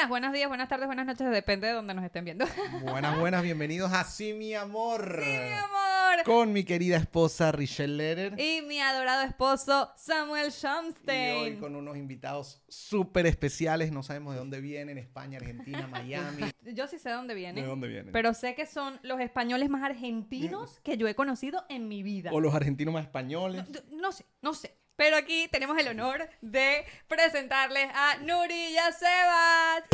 [0.00, 2.46] días, buenos días, buenas tardes, buenas noches, depende de donde nos estén viendo.
[2.82, 5.20] Buenas, buenas, bienvenidos a Sí, mi amor.
[5.22, 6.24] Sí, mi amor.
[6.24, 8.40] Con mi querida esposa Richelle Leder.
[8.40, 10.52] Y mi adorado esposo Samuel
[11.06, 13.92] Y hoy con unos invitados súper especiales.
[13.92, 16.44] No sabemos de dónde vienen, España, Argentina, Miami.
[16.62, 17.62] Yo sí sé dónde vienen.
[17.62, 18.12] ¿De dónde vienen?
[18.12, 22.30] Pero sé que son los españoles más argentinos que yo he conocido en mi vida.
[22.32, 23.64] O los argentinos más españoles.
[23.68, 24.80] No, no sé, no sé.
[25.00, 29.84] Pero aquí tenemos el honor de presentarles a Nurilla Sebas.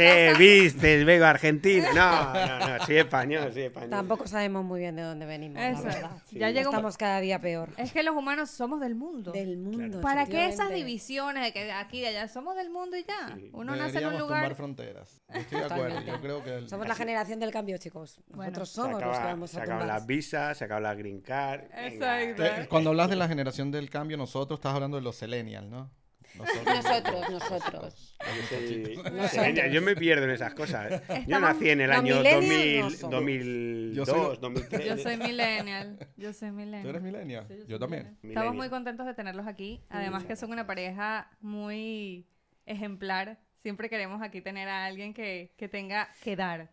[0.00, 1.86] Se viste el vego argentino.
[1.94, 3.90] No, no, no, soy español, soy español.
[3.90, 5.82] Tampoco sabemos muy bien de dónde venimos, Eso.
[5.86, 6.10] la verdad.
[6.30, 7.70] Ya llegó- Estamos cada día peor.
[7.76, 9.32] Es que los humanos somos del mundo.
[9.32, 10.00] Del mundo.
[10.00, 13.34] ¿Para qué esas divisiones de que aquí y de allá somos del mundo y ya?
[13.36, 13.50] Sí.
[13.52, 14.40] Uno nace en un lugar.
[14.42, 15.22] tumbar fronteras.
[15.32, 15.84] Yo estoy de acuerdo.
[15.84, 16.10] Totalmente.
[16.12, 16.54] Yo creo que...
[16.56, 18.20] el- Somos la generación del cambio, chicos.
[18.34, 19.96] Nosotros Se somos los que acaba- vamos se a acaban tumbar.
[19.98, 21.62] las visas, se acaba la green card.
[21.76, 22.42] Exacto.
[22.42, 25.90] Te- Cuando hablas de la generación del cambio, nosotros estás hablando de los millennials, ¿no?
[26.34, 28.16] Nosotros, nosotros.
[28.20, 29.72] Yo soy- Nosotros.
[29.72, 30.90] Yo me pierdo en esas cosas.
[31.08, 33.10] Yo Estamos- nací en el año millennials 2000, no somos.
[33.16, 34.84] 2002, Yo soy- 2003.
[34.86, 36.08] Yo soy millennial.
[36.16, 36.82] Yo soy millennial.
[36.82, 37.44] ¿Tú eres millennial?
[37.48, 38.02] Sí, yo también.
[38.22, 38.30] millennial.
[38.44, 39.82] Estamos muy contentos de tenerlos aquí.
[39.88, 42.26] Además que son una pareja muy
[42.66, 43.38] ejemplar.
[43.58, 46.70] Siempre queremos aquí tener a alguien que, que tenga que dar.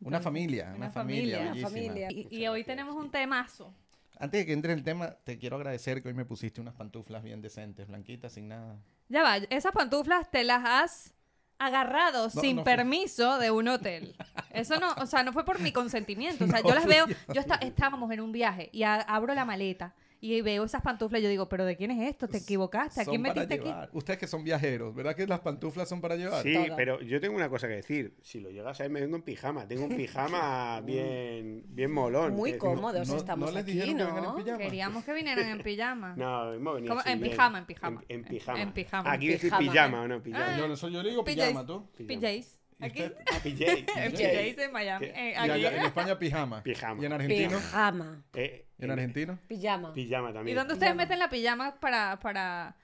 [0.00, 1.52] Una familia, una, una familia, familia.
[1.52, 1.68] bellísima.
[1.68, 2.08] familia.
[2.10, 3.74] Y, y hoy tenemos un temazo.
[4.18, 7.22] Antes de que entre el tema, te quiero agradecer que hoy me pusiste unas pantuflas
[7.22, 8.76] bien decentes, blanquitas, sin nada.
[9.08, 11.14] Ya va, esas pantuflas te las has
[11.58, 14.14] agarrado No, sin no permiso de un hotel.
[14.52, 16.44] Eso no, o sea, no fue por mi consentimiento.
[16.44, 17.14] O sea, No yo las veo, yo.
[17.34, 21.20] yo está- estábamos en un viaje y a- abro la maleta y veo esas pantuflas
[21.20, 22.28] y yo digo, ¿pero de quién es esto?
[22.28, 23.00] ¿Te equivocaste?
[23.00, 23.90] ¿A Son quién para metiste aquí?
[23.92, 26.44] Ustedes que son viajeros, ¿verdad que las pantuflas son para llevar?
[26.44, 28.16] Sí, pero yo tengo una cosa que decir.
[28.22, 29.66] Si lo llegas a ver, me vengo en pijama.
[29.66, 32.34] Tengo un pijama bien, bien molón.
[32.34, 34.36] Muy que- cómodos no- estamos no les aquí, dijeron que vengan en ¿no?
[34.36, 34.58] pijama.
[34.58, 36.14] Queríamos que vinieran en pijama.
[36.16, 38.04] No, hemos venido En pijama, en pijama.
[38.08, 38.62] En, en pijama.
[38.62, 39.12] En pijama.
[39.12, 39.72] Aquí decir Pijama.
[39.72, 40.54] pijama o no, pijama.
[40.54, 40.58] Ah.
[40.58, 41.90] Yo, no soy- yo le digo pijama, ¿tú?
[41.98, 42.61] PJs.
[42.82, 43.02] ¿Y Aquí.
[43.02, 43.16] usted?
[43.42, 43.72] PJ.
[44.04, 44.28] En PJ.
[44.28, 45.06] PJs en Miami.
[45.06, 46.62] Eh, Y allá en España pijama.
[46.62, 47.02] Pijama.
[47.02, 47.58] ¿Y en argentino?
[47.58, 48.24] Pijama.
[48.34, 49.38] Eh, ¿Y en argentino?
[49.48, 49.94] Pijama.
[49.94, 50.56] Pijama ¿Y también.
[50.56, 51.02] dónde ustedes Pijama.
[51.04, 52.18] meten la pijama para...
[52.20, 52.76] para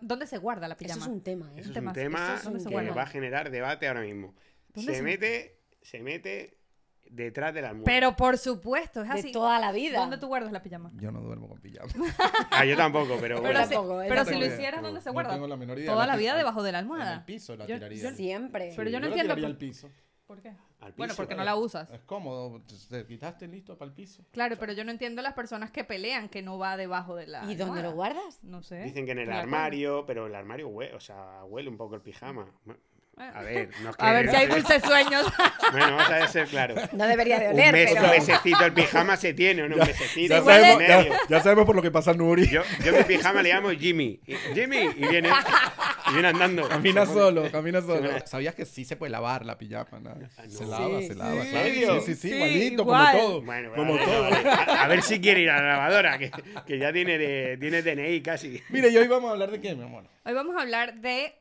[0.00, 1.02] ¿Dónde se guarda la Eso pijama?
[1.04, 1.60] es un tema, ¿eh?
[1.60, 4.34] Eso es un tema eso es un que va a generar debate ahora mismo.
[4.74, 6.55] ¿Dónde Se se- mete, se mete
[7.10, 7.84] detrás de la almohada.
[7.86, 9.32] Pero por supuesto, es De así.
[9.32, 9.98] toda la vida.
[9.98, 10.90] ¿Dónde tú guardas la pijama?
[10.96, 11.90] Yo no duermo con pijama.
[12.50, 13.64] Ah, yo tampoco, pero, Pero, bueno.
[13.64, 14.06] si, tampoco, ¿eh?
[14.08, 15.32] pero No si lo hicieras, No ¿dónde se no guarda?
[15.34, 15.92] tengo la menor idea.
[15.92, 17.14] Toda la pi- vida debajo de la En almohada.
[17.14, 18.02] el piso la Yo- tiraría.
[18.02, 18.72] yo- Siempre.
[18.76, 19.90] Pero yo no la entiendo tiraría por- al piso.
[20.26, 20.48] ¿Por qué?
[20.80, 21.16] Al Bueno, piso.
[21.22, 21.88] porque no la usas.
[21.90, 22.60] Es cómodo.
[22.90, 24.24] Te quitaste listo para el piso.
[24.32, 27.44] Claro, pero yo no entiendo las personas que pelean que no va debajo de la
[27.44, 28.14] ¿Y dónde lo almohada.
[28.14, 28.42] guardas?
[28.42, 28.82] No sé.
[28.82, 31.94] Dicen que en el de armario, pero el armario huele, o sea, huele un poco
[31.94, 32.50] el pijama.
[33.18, 35.26] A ver, no es que- A ver si hay dulces sueños.
[35.72, 36.74] Bueno, vamos a ser claro.
[36.92, 38.04] No debería de Un oler, mes, pero...
[38.04, 39.74] un mesecito el pijama se tiene, ¿o no?
[39.76, 42.46] Un mesecito, Ya sabemos- mes ya sabemos por lo que pasa Nuri.
[42.48, 44.20] Yo, yo mi pijama le llamo Jimmy.
[44.26, 45.30] Y- Jimmy, y viene,
[46.08, 46.68] y viene andando.
[46.68, 48.10] Camina solo, camina solo.
[48.26, 49.98] ¿Sabías que sí se puede lavar la pijama?
[49.98, 50.10] no?
[50.36, 50.50] Ah, no.
[50.50, 51.42] Se lava, Sí, se lava.
[51.42, 51.50] sí.
[51.50, 52.00] claro.
[52.00, 53.12] Sí, sí, sí, Sí, igualito, igual.
[53.16, 53.42] como todo.
[53.42, 54.22] Bueno, como vale, todo.
[54.22, 54.48] vale.
[54.50, 56.30] A, a ver si quiere ir a la lavadora, que,
[56.66, 58.62] que ya tiene, de, tiene DNI casi.
[58.68, 60.04] Mire, y hoy vamos a hablar de qué, mi amor.
[60.24, 61.34] Hoy vamos a hablar de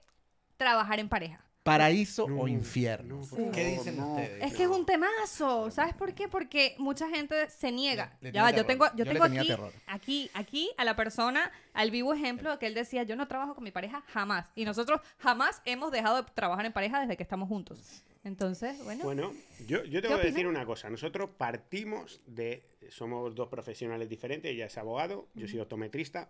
[0.57, 1.44] trabajar en pareja.
[1.65, 3.21] ¿Paraíso No, o infierno?
[3.35, 4.11] no, ¿Qué dicen no.
[4.11, 4.43] ustedes?
[4.43, 6.27] Es que es un temazo, ¿sabes por qué?
[6.27, 8.15] Porque mucha gente se niega.
[8.21, 9.73] Le- le ya va, yo tengo, yo tengo aquí, terror.
[9.87, 13.63] aquí, aquí a la persona, al vivo ejemplo que él decía, yo no trabajo con
[13.63, 14.51] mi pareja jamás.
[14.53, 18.03] Y nosotros jamás hemos dejado de trabajar en pareja desde que estamos juntos.
[18.23, 19.33] Entonces, bueno, Bueno,
[19.67, 20.87] yo, yo ¿Qué tengo que decir una cosa.
[20.91, 22.63] Nosotros partimos de.
[22.89, 24.51] Somos dos profesionales diferentes.
[24.51, 26.29] Ella es abogado, yo soy optometrista.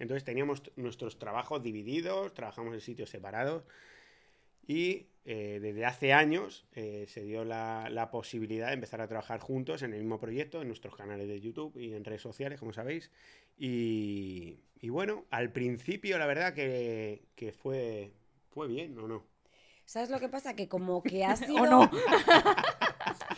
[0.00, 3.62] Entonces teníamos nuestros trabajos divididos, trabajamos en sitios separados.
[4.72, 9.38] Y eh, desde hace años eh, se dio la, la posibilidad de empezar a trabajar
[9.38, 12.72] juntos en el mismo proyecto, en nuestros canales de YouTube y en redes sociales, como
[12.72, 13.10] sabéis.
[13.58, 18.14] Y, y bueno, al principio la verdad que, que fue,
[18.48, 19.26] fue bien, ¿o no?
[19.84, 20.56] ¿Sabes lo que pasa?
[20.56, 21.64] Que como que ha sido...
[21.64, 21.90] ¿O no?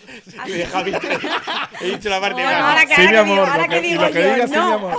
[1.81, 4.03] He dicho la parte Bueno, ahora que, Sí, mi ahora que digo, ahora que digo
[4.03, 4.75] lo que yo, digas, sí, mi no.
[4.75, 4.97] amor.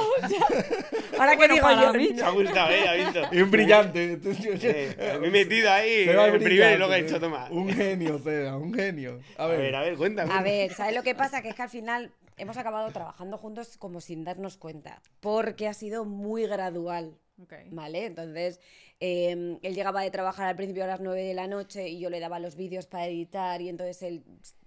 [1.20, 2.10] Ahora que Bueno, digo yo, mí.
[2.16, 2.88] Me ha gustado, ¿eh?
[2.88, 3.24] ¿Ha visto?
[3.32, 4.20] Es un brillante.
[4.24, 7.48] Eh, me he metido ahí Se va en primero y luego he hecho toma.
[7.52, 9.20] Un genio, o sea, un genio.
[9.38, 10.34] A A ver, ver, a ver, cuéntame.
[10.34, 11.42] A ver, ¿sabes lo que pasa?
[11.42, 15.74] Que es que al final hemos acabado trabajando juntos como sin darnos cuenta, porque ha
[15.74, 17.18] sido muy gradual.
[17.42, 17.54] Ok.
[17.72, 18.06] ¿Vale?
[18.06, 18.60] Entonces,
[19.00, 22.10] eh, él llegaba de trabajar al principio a las 9 de la noche y yo
[22.10, 24.24] le daba los vídeos para editar y entonces él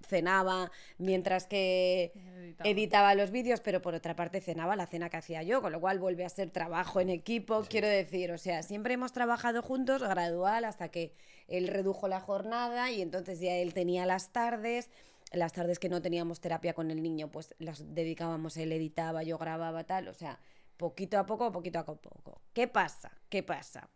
[0.07, 2.71] cenaba mientras que Editaba.
[2.71, 5.81] editaba los vídeos, pero por otra parte cenaba la cena que hacía yo, con lo
[5.81, 10.03] cual vuelve a ser trabajo en equipo, quiero decir, o sea, siempre hemos trabajado juntos,
[10.03, 11.15] gradual, hasta que
[11.47, 14.91] él redujo la jornada y entonces ya él tenía las tardes
[15.33, 19.37] las tardes que no teníamos terapia con el niño, pues las dedicábamos, él editaba, yo
[19.37, 20.41] grababa tal, o sea,
[20.79, 22.41] poquito a poco, poquito a poco.
[22.55, 23.11] ¿Qué pasa?
[23.29, 23.91] ¿Qué pasa?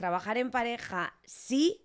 [0.00, 1.84] Trabajar en pareja sí,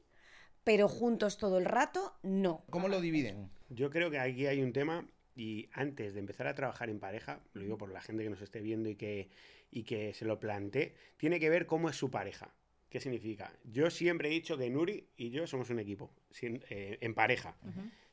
[0.63, 2.63] pero juntos todo el rato no.
[2.69, 3.49] ¿Cómo lo dividen?
[3.67, 7.41] Yo creo que aquí hay un tema y antes de empezar a trabajar en pareja,
[7.51, 9.27] lo digo por la gente que nos esté viendo y que,
[9.69, 12.53] y que se lo plantee, tiene que ver cómo es su pareja.
[12.89, 13.51] ¿Qué significa?
[13.65, 17.57] Yo siempre he dicho que Nuri y yo somos un equipo, sin- eh, en pareja.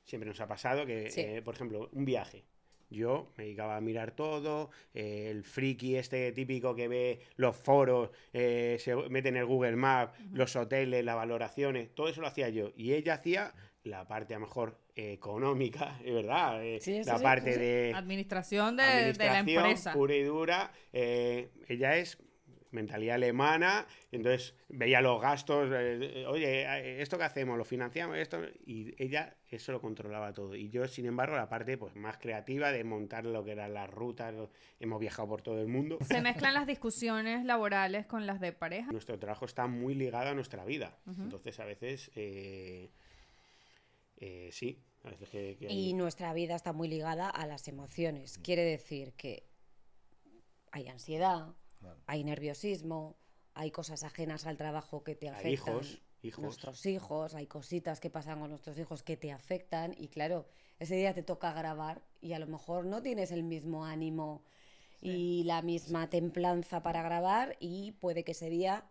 [0.02, 1.20] Siempre nos ha pasado que, Sí.
[1.20, 2.44] eh, por ejemplo, un viaje.
[2.92, 8.10] Yo me dedicaba a mirar todo, eh, el friki este típico que ve los foros,
[8.32, 12.48] eh, se mete en el Google Maps, los hoteles, las valoraciones, todo eso lo hacía
[12.50, 12.72] yo.
[12.76, 13.52] Y ella hacía
[13.84, 17.58] la parte a lo mejor económica, es verdad, eh, Sí, sí, la sí, parte sí,
[17.58, 17.60] sí.
[17.64, 19.92] de Administración de, de la administración empresa.
[19.92, 20.72] pura y dura.
[20.92, 22.18] ella es
[22.72, 28.16] mentalidad alemana, entonces veía los gastos, eh, eh, oye, eh, esto que hacemos, lo financiamos,
[28.16, 30.54] esto, y ella eso lo controlaba todo.
[30.56, 33.88] Y yo, sin embargo, la parte pues más creativa de montar lo que eran las
[33.90, 35.98] rutas, lo- hemos viajado por todo el mundo.
[36.08, 38.90] Se mezclan las discusiones laborales con las de pareja.
[38.90, 40.96] Nuestro trabajo está muy ligado a nuestra vida.
[41.06, 42.90] Entonces, a veces, eh,
[44.18, 45.56] eh, sí, a veces que...
[45.58, 48.38] que hay- Y nuestra vida está muy ligada a las emociones.
[48.38, 49.44] Quiere decir que
[50.70, 51.48] hay ansiedad,
[52.06, 53.16] Hay nerviosismo,
[53.54, 55.74] hay cosas ajenas al trabajo que te Hay afectan.
[55.74, 56.42] hijos, hijos.
[56.42, 60.46] Nuestros hijos, hay cositas que pasan con nuestros hijos que te afectan y claro,
[60.78, 64.42] ese día te toca grabar y a lo mejor no tienes el mismo ánimo
[65.00, 68.88] y la misma templanza para grabar y puede que ese día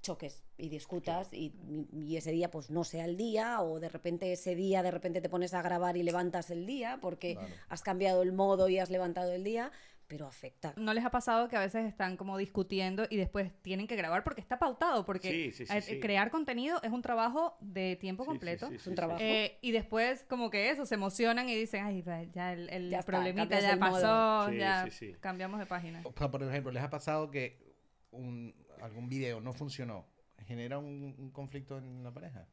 [0.00, 1.54] choques y discutas y,
[1.92, 5.20] y ese día pues no sea el día o de repente ese día de repente
[5.22, 7.54] te pones a grabar y levantas el día porque Claro.
[7.68, 9.72] has cambiado el modo y has levantado el día,
[10.14, 10.72] pero afecta.
[10.76, 14.22] ¿No les ha pasado que a veces están como discutiendo y después tienen que grabar
[14.22, 15.04] porque está pautado?
[15.04, 15.98] Porque Sí, sí, sí, eh, sí.
[15.98, 18.68] crear contenido es un trabajo de tiempo Sí, sí, completo.
[18.68, 19.18] sí, Es un trabajo.
[19.20, 22.90] Eh, y después como que eso, se emocionan y dicen, ay, va, ya el, el
[22.90, 23.90] Ya está, problemita cambias ya el modo".
[23.92, 25.16] pasó, Sí, ya sí, sí.
[25.18, 26.00] cambiamos de página.
[26.04, 27.74] O sea, por ejemplo, ¿les ha pasado que
[28.12, 30.06] un- algún video no funcionó?
[30.46, 32.46] ¿Genera un, un conflicto en la pareja?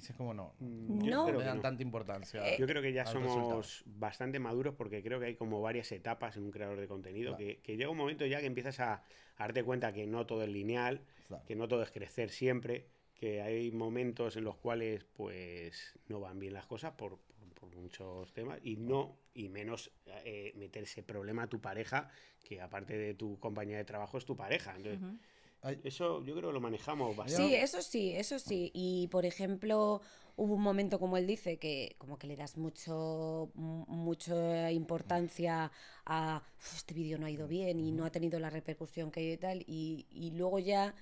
[0.00, 0.54] Si es como no.
[0.58, 1.62] Mm, yo No creo le que dan no.
[1.62, 2.48] tanta importancia.
[2.54, 3.62] Eh, Yo creo que ya somos resultado.
[3.98, 7.44] bastante maduros porque creo que hay como varias etapas en un creador de contenido, Claro.
[7.46, 9.02] que, que llega un momento ya que empiezas a, a
[9.38, 11.44] darte cuenta que no todo es lineal, Claro.
[11.46, 16.38] que no todo es crecer siempre, que hay momentos en los cuales pues no van
[16.40, 21.02] bien las cosas por, por- por muchos temas y no, y menos eh, meter ese
[21.04, 22.10] problema a tu pareja,
[22.42, 24.74] que aparte de tu compañía de trabajo es tu pareja.
[24.76, 25.16] Entonces, Ujú.
[25.64, 27.48] Ay, eso yo creo que lo manejamos bastante.
[27.48, 28.70] Sí, eso sí, eso sí.
[28.74, 30.00] Y por ejemplo,
[30.36, 35.72] hubo un momento, como él dice, que como que le das mucho, mu- mucha importancia
[36.04, 39.32] a "Uf, este vídeo no ha ido bien y no ha tenido la repercusión que
[39.32, 39.62] y tal.
[39.66, 40.94] Y, y luego ya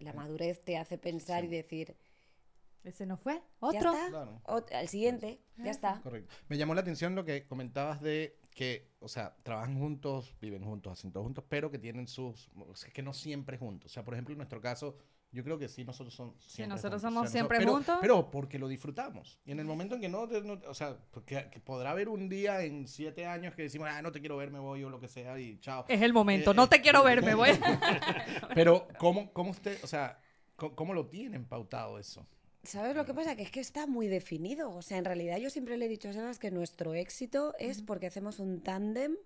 [0.00, 1.46] la madurez te hace pensar Sí.
[1.46, 1.96] y decir,
[2.84, 3.94] Ese no fue, ya otro.
[3.94, 4.40] está, Claro.
[4.44, 6.02] ot- siguiente, ya está.
[6.02, 6.34] Correcto.
[6.48, 10.92] Me llamó la atención lo que comentabas de que, o sea, trabajan juntos, viven juntos,
[10.92, 13.90] hacen todo juntos, pero que tienen sus, o sea, que no siempre juntos.
[13.90, 14.96] O sea, por ejemplo, en nuestro caso,
[15.32, 17.12] yo creo que sí, nosotros somos siempre nosotros juntos.
[17.14, 17.98] somos O sea, siempre pero- juntos.
[18.00, 19.40] Pero porque lo disfrutamos.
[19.44, 22.62] Y en el momento en que no, o sea, porque que podrá haber un día
[22.62, 25.08] en siete años que decimos, ah, no te quiero ver, me voy o lo que
[25.08, 25.84] sea y chao.
[25.88, 27.50] Es el momento, Eh, no eh, te quiero ver, me voy.
[28.54, 30.20] Pero, ¿cómo, cómo usted, o sea,
[30.54, 32.24] cómo, cómo lo tienen pautado eso?
[32.64, 33.36] ¿Sabes lo que pasa?
[33.36, 34.70] Que es que está muy definido.
[34.70, 37.82] O sea, en realidad yo siempre le he dicho a Sebas que nuestro éxito es
[37.82, 39.16] porque hacemos un tándem,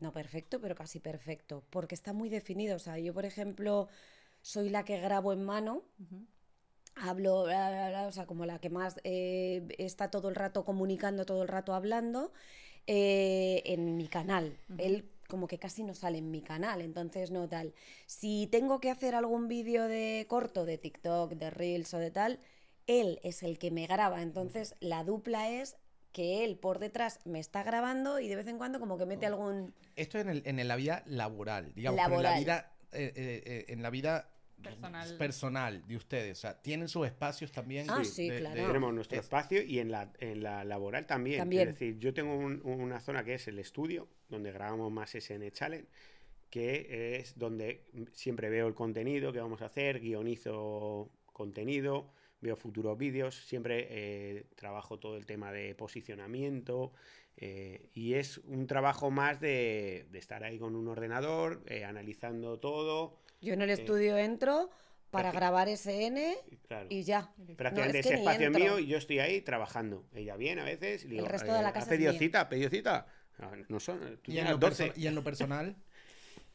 [0.00, 2.76] no perfecto, pero casi perfecto, porque está muy definido.
[2.76, 3.88] O sea, yo, por ejemplo,
[4.42, 5.82] soy la que grabo en mano,
[6.94, 10.64] hablo, bla, bla, bla, o sea, como la que más eh, está todo el rato
[10.64, 12.32] comunicando, todo el rato hablando,
[12.86, 14.58] eh, en mi canal.
[14.78, 17.74] Él como que casi no sale en mi canal, entonces no tal.
[18.06, 22.38] Si tengo que hacer algún vídeo de corto, de TikTok, de Reels o de tal,
[22.86, 25.76] él es el que me graba, entonces la dupla es
[26.12, 29.26] que él por detrás me está grabando y de vez en cuando como que mete
[29.26, 29.74] algún...
[29.96, 33.64] Esto en, el, en la vida laboral, digamos, pero en la vida, eh, eh, eh,
[33.72, 34.30] en la vida
[34.62, 35.16] Personal.
[35.18, 36.38] personal de ustedes.
[36.38, 37.86] O sea, tienen sus espacios también.
[37.90, 38.54] Ah, de- sí, de- claro.
[38.60, 41.38] de- Tenemos nuestro es- espacio y en la, en la laboral también.
[41.40, 41.68] También.
[41.68, 45.50] Es decir, yo tengo un- una zona que es el estudio, donde grabamos más SN
[45.50, 45.88] Challenge,
[46.50, 52.96] que es donde siempre veo el contenido que vamos a hacer, guionizo contenido, veo futuros
[52.98, 56.92] vídeos, siempre eh, trabajo todo el tema de posicionamiento.
[57.36, 62.60] eh, y es un trabajo más de, de estar ahí con un ordenador, eh, analizando
[62.60, 63.18] todo.
[63.40, 64.70] Yo en el estudio entro
[65.10, 66.86] para grabar SN y Claro.
[66.90, 67.34] y ya.
[67.56, 70.04] Prácticamente No, es ese que espacio es mío y yo estoy ahí trabajando.
[70.14, 71.88] Ella viene a veces y le digo, El resto de la "Eh, casa ¿has es
[71.88, 72.18] pedido mío".
[72.20, 72.48] cita?
[72.48, 73.06] ¿Pedido cita?
[73.40, 74.88] Ah, No son, tú y, en lo 12.
[74.88, 75.76] perso- y en lo personal,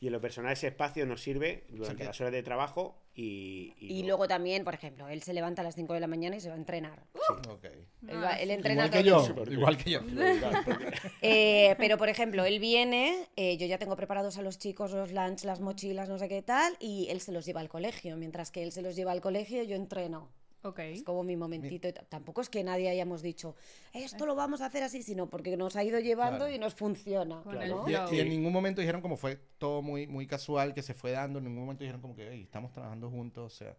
[0.02, 3.74] Y en lo personal ese espacio nos sirve durante las horas de trabajo y...
[3.80, 6.40] Y luego también, por ejemplo, él se levanta a las 5 de la mañana y
[6.40, 7.04] se va a entrenar.
[7.50, 7.66] Ok.
[8.08, 8.54] Él, va- Ah, él sí.
[8.54, 10.00] entrena Igual que yo, igual que yo.
[11.22, 15.12] Eh, pero, por ejemplo, él viene, eh, yo ya tengo preparados a los chicos los
[15.12, 18.16] lunch, las mochilas, no sé qué tal, y él se los lleva al colegio.
[18.16, 20.30] Mientras que él se los lleva al colegio, yo entreno.
[20.64, 20.80] Ok.
[20.80, 21.92] Es como mi momentito.
[21.94, 23.56] t- Tampoco es que nadie hayamos dicho,
[23.94, 26.54] esto lo vamos a hacer así, sino porque nos ha ido llevando Claro.
[26.54, 27.42] y nos funciona.
[27.44, 27.86] Claro.
[27.88, 30.94] el Y, y en ningún momento dijeron como fue todo muy, muy casual que se
[30.94, 33.78] fue dando, en ningún momento dijeron como que "Ey, estamos trabajando juntos, o sea,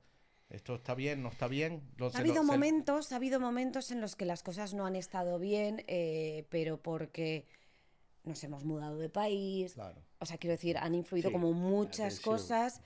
[0.48, 1.82] esto está bien, no está bien.
[1.96, 4.72] Lo- Ha se habido lo- se- momentos, ha habido momentos en los que las cosas
[4.74, 7.46] no han estado bien, eh, pero porque
[8.24, 10.00] nos hemos mudado de país, Claro.
[10.18, 12.80] o sea, quiero decir, han influido Sí, como muchas cosas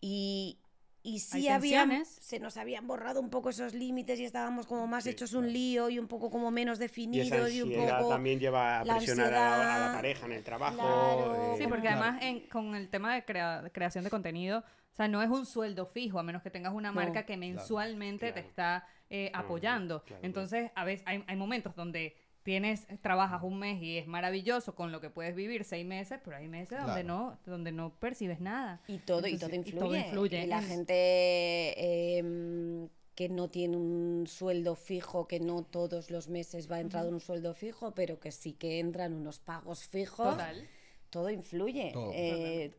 [0.00, 0.58] y,
[1.06, 5.04] y sí habían, se nos habían borrado un poco esos límites y estábamos como más
[5.04, 7.98] Sí, hechos un lío y un poco como menos Y esa definidos y, un ansiedad
[8.00, 8.10] poco...
[8.10, 10.76] también lleva a la presionar a la, a la ansiedad, pareja en el trabajo.
[10.76, 11.34] claro.
[11.54, 12.02] eh, Sí, porque Claro.
[12.02, 15.46] además en- con el tema de crea- creación de contenido, o sea, no es un
[15.46, 16.94] sueldo fijo, a menos que tengas una No.
[16.96, 18.48] marca que mensualmente te Claro.
[18.48, 20.00] está eh, apoyando.
[20.00, 20.22] claro, claro.
[20.26, 22.16] Entonces, a veces hay, hay momentos donde
[22.46, 26.36] tienes, trabajas un mes y es maravilloso con lo que puedes vivir seis meses, pero
[26.36, 27.08] hay meses donde Claro.
[27.08, 28.80] no, donde no percibes nada.
[28.86, 29.78] Y todo, y todo y influye.
[29.80, 30.44] todo influye.
[30.44, 36.70] Y la gente em, que no tiene un sueldo fijo, que no todos los meses
[36.70, 40.68] va entrado un sueldo fijo, pero que sí que entran unos pagos fijos, Total.
[41.10, 41.90] todo influye.
[41.92, 42.12] Todo.
[42.14, 42.76] Eh,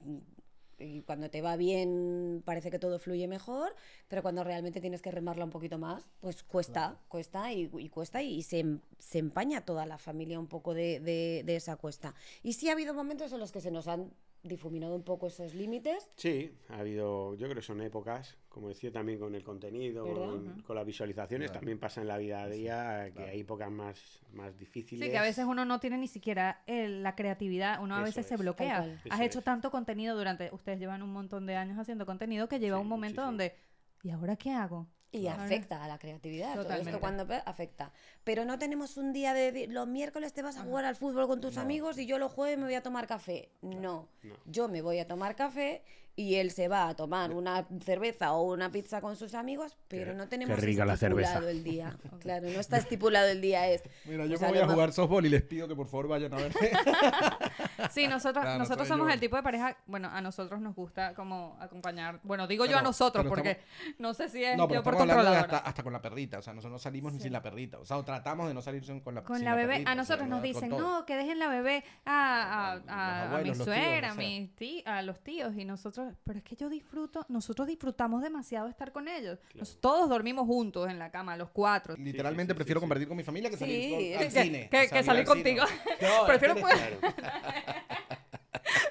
[0.79, 3.75] y cuando te va bien parece que todo fluye mejor,
[4.07, 8.21] pero cuando realmente tienes que remarla un poquito más, pues cuesta, cuesta y, y cuesta
[8.21, 12.13] y se, em- se empaña toda la familia un poco de, de- de esa cuesta.
[12.43, 14.11] Y sí ha habido momentos en los que se nos han
[14.47, 16.09] difuminado un poco esos límites.
[16.15, 20.61] Sí, ha habido, yo creo que son épocas, como decía también con el contenido, con,
[20.61, 21.59] con las visualizaciones, Claro.
[21.59, 23.31] también pasa en la vida a día, que Claro.
[23.31, 25.05] hay épocas más, más difíciles.
[25.05, 28.05] Sí, que a veces uno no tiene ni siquiera el- la creatividad, uno a Eso
[28.05, 28.39] veces se es.
[28.39, 28.77] bloquea.
[28.79, 28.99] Tal cual.
[29.11, 29.45] Has Eso hecho es.
[29.45, 32.87] tanto contenido durante, ustedes llevan un montón de años haciendo contenido que llega Sí, un
[32.87, 33.25] momento muchísimo.
[33.27, 33.55] donde,
[34.03, 34.87] ¿y ahora qué hago?
[35.11, 35.43] Y Claro.
[35.43, 36.53] afecta a la creatividad.
[36.55, 37.91] Todo esto cuando afecta.
[38.23, 41.39] Pero no tenemos un día de los miércoles te vas a jugar al fútbol con
[41.39, 41.61] tus No.
[41.61, 43.49] amigos y yo los jueves me voy a tomar café.
[43.61, 44.09] No.
[44.23, 44.35] No.
[44.45, 45.83] Yo me voy a tomar café
[46.19, 50.11] y él se va a tomar una cerveza o una pizza con sus amigos, pero
[50.11, 51.37] Qué- no tenemos la estipulado cerveza.
[51.49, 51.95] el día.
[52.19, 53.69] Claro, no está estipulado el día.
[53.69, 56.07] Es, Mira, yo me a voy a jugar softball y les pido que por favor
[56.09, 56.53] vayan a verme.
[57.91, 59.13] Sí, nosotros, Claro, nosotros somos yo.
[59.13, 62.81] el tipo de pareja, bueno, a nosotros nos gusta como acompañar, bueno, digo yo a
[62.81, 63.59] nosotros porque
[63.99, 65.41] no sé si es no, pero yo por controladora.
[65.41, 66.39] hasta, hasta con la perrita.
[66.39, 67.77] O sea, nosotros no salimos ni sin la perrita.
[67.79, 69.93] O sea, o tratamos de no salir con la Con sin la bebé, perrita, a
[69.93, 73.43] o sea, nosotros nos dicen, no, que dejen la bebé a, a, a- a mi
[73.51, 74.23] tíos, suegra, o a, sea.
[74.27, 78.67] mis tí- a los tíos, y nosotros, pero es que yo disfruto, nosotros disfrutamos demasiado
[78.67, 79.39] estar con ellos.
[79.55, 81.95] Nos- todos dormimos juntos en la cama, los cuatro.
[81.97, 82.83] Literalmente sí, sí, prefiero sí.
[82.83, 84.69] compartir con mi familia que salir Sí, con, al que- cine.
[84.69, 85.63] que- salir contigo.
[86.01, 86.55] No, Prefiero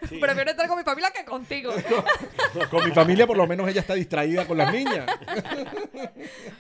[0.09, 0.19] Sí.
[0.19, 1.73] Prefiero estar con mi familia que contigo.
[2.71, 5.05] Con mi familia por lo menos ella está distraída con las niñas.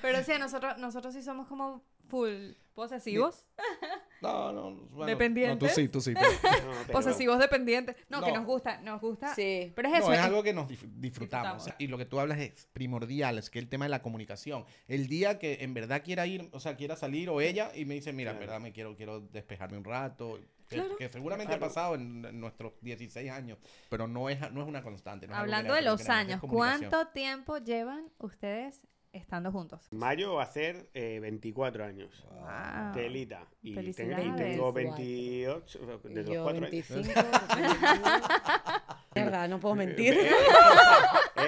[0.03, 3.47] pero sí, nosotros, nosotros sí somos como full posesivos.
[4.23, 4.71] No, no.
[4.91, 5.61] Bueno, Dependientes.
[5.63, 6.15] No, tú sí, tú sí.
[6.15, 6.27] pero-
[6.67, 7.97] No, pero- Posesivos dependientes.
[8.09, 8.39] No, que No.
[8.39, 9.35] nos gusta, nos gusta.
[9.35, 9.73] Sí.
[9.75, 10.07] Pero es eso.
[10.09, 11.01] no, es es- algo que nos dif- disfrutamos.
[11.01, 11.63] Disfrutamos.
[11.63, 14.03] o sea, y lo que tú hablas es primordial, es que el tema de la
[14.03, 14.65] comunicación.
[14.89, 17.95] El día que en verdad quiera ir, o sea, quiera salir o ella y me
[17.95, 20.39] dice, mira, en verdad me quiero, quiero despejarme un rato.
[20.69, 20.97] Que, Claro.
[20.97, 23.57] que seguramente ha pasado en, en nuestros 16 años,
[23.89, 25.27] pero no es, no es una constante.
[25.27, 26.41] es Hablando de los años.
[26.41, 28.81] ¿cuánto tiempo llevan ustedes
[29.17, 29.89] estando juntos?
[29.93, 32.25] Mayo va a hacer eh, 24 años.
[32.31, 32.93] Wow.
[32.95, 33.47] Telita.
[33.63, 36.87] Y, ten- y tengo 28, de los yo 4 años.
[39.17, 39.31] 25.
[39.31, 40.19] Mierda, no puedo mentir.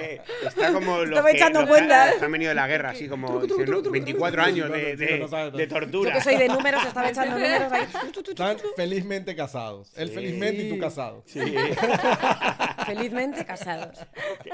[0.01, 2.21] Eh, está como los Estaba que, echando los que cuentas.
[2.21, 6.13] han venido de la guerra, así como diciendo 24 años de, de- de Yo tortura.
[6.13, 7.87] que soy de números, estaba echando números ahí.
[8.29, 9.91] Están felizmente casados.
[9.97, 11.23] Él felizmente y tú casado.
[11.25, 11.39] Sí.
[12.85, 13.97] Felizmente casados.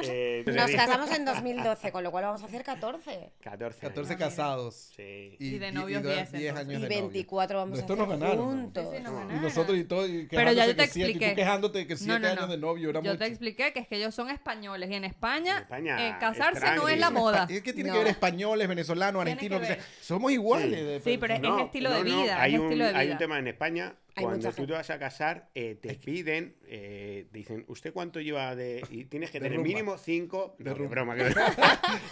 [0.03, 3.31] Eh, Nos casamos en 2012, con lo cual vamos a hacer 14.
[3.41, 3.79] 14.
[3.81, 4.19] 14 años.
[4.25, 4.75] casados.
[4.95, 5.35] Sí.
[5.39, 6.51] Y de novios 10 10 entonces.
[6.57, 7.01] años Y de novio.
[7.11, 8.51] 24 vamos Esto a nos hacer ganaron, ¿no?
[8.51, 8.87] juntos.
[8.91, 9.19] Sí, sí, nos No.
[9.19, 9.41] Y ganaron.
[9.43, 10.05] nosotros y todo.
[10.07, 11.29] Y Pero ya quejándose yo te que siete, y expliqué.
[11.31, 12.47] tú quejándote que No, 7 no, años no.
[12.47, 13.19] de novio era Yo mucho.
[13.19, 16.65] te expliqué que es que ellos son españoles y en España, En España eh, casarse
[16.65, 17.47] es no es la moda.
[17.49, 17.93] Es que tiene No.
[17.95, 19.81] que ver españoles, venezolanos, argentinos, que que.
[20.01, 20.79] Somos iguales.
[20.79, 20.85] Sí.
[20.85, 22.95] de- Sí, pero es- No, estilo de no, no, vida, Hay es un, estilo de
[22.95, 23.13] hay vida.
[23.15, 23.95] un tema en España.
[24.21, 28.55] Cuando tú te vas a casar, eh, te piden, eh, te dicen, ¿usted cuánto lleva
[28.55, 28.81] de...?
[28.89, 29.67] Y tienes que De tener rumba.
[29.67, 30.55] mínimo cinco...
[30.57, 30.89] De No, rumba.
[30.91, 31.15] broma.
[31.15, 31.33] que-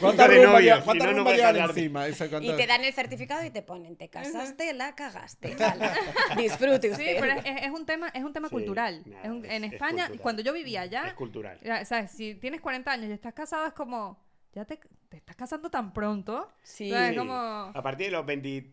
[0.01, 1.79] ¿Cuántas de rumbas novios, si cuántas no, no llevan casarte.
[1.79, 2.07] encima?
[2.07, 5.55] Esa, Y te dan el certificado y te ponen, te casaste, la cagaste.
[5.59, 5.89] Vale.
[6.37, 9.01] Disfrute Sí, pero es, es un tema, es un tema Sí, cultural.
[9.05, 10.19] nada, Es un- es- en es España, cultural.
[10.21, 11.57] cuando yo vivía allá, Es cultural.
[11.85, 12.11] ¿sabes?
[12.11, 14.19] si tienes 40 años y estás casado, es como,
[14.53, 14.77] ya te,
[15.09, 16.51] te estás casando tan pronto.
[16.63, 16.91] Sí.
[16.91, 17.17] O sea, es Sí.
[17.17, 17.33] como...
[17.33, 18.71] A partir de los 20...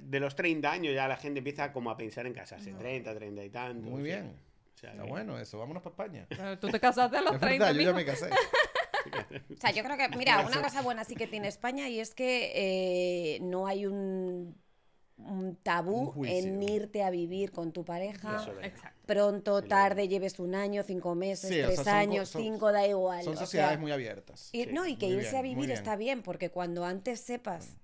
[0.00, 2.72] De los 30 años ya la gente empieza como a pensar en casarse.
[2.72, 3.88] 30, 30 y tanto.
[3.90, 4.34] Muy bien.
[4.74, 6.26] O sea, Está que- bueno eso, vámonos para España.
[6.28, 8.28] Pero Tú te casaste a los Es 30 verdad, yo ya me casé.
[9.04, 12.14] O sea, yo creo que, mira, una cosa buena sí que tiene España y es
[12.14, 14.56] que eh, no hay un,
[15.16, 18.44] un tabú Un en irte a vivir con tu pareja.
[19.06, 22.42] Pronto, tarde, lleves un año, cinco meses, Sí, o tres sea, son co- años, son-
[22.42, 23.24] cinco, da igual.
[23.24, 24.50] Son o sea, sociedades muy abiertas.
[24.52, 25.70] y, Sí, no, y que irse bien, a vivir bien.
[25.72, 27.76] está bien, porque cuando antes sepas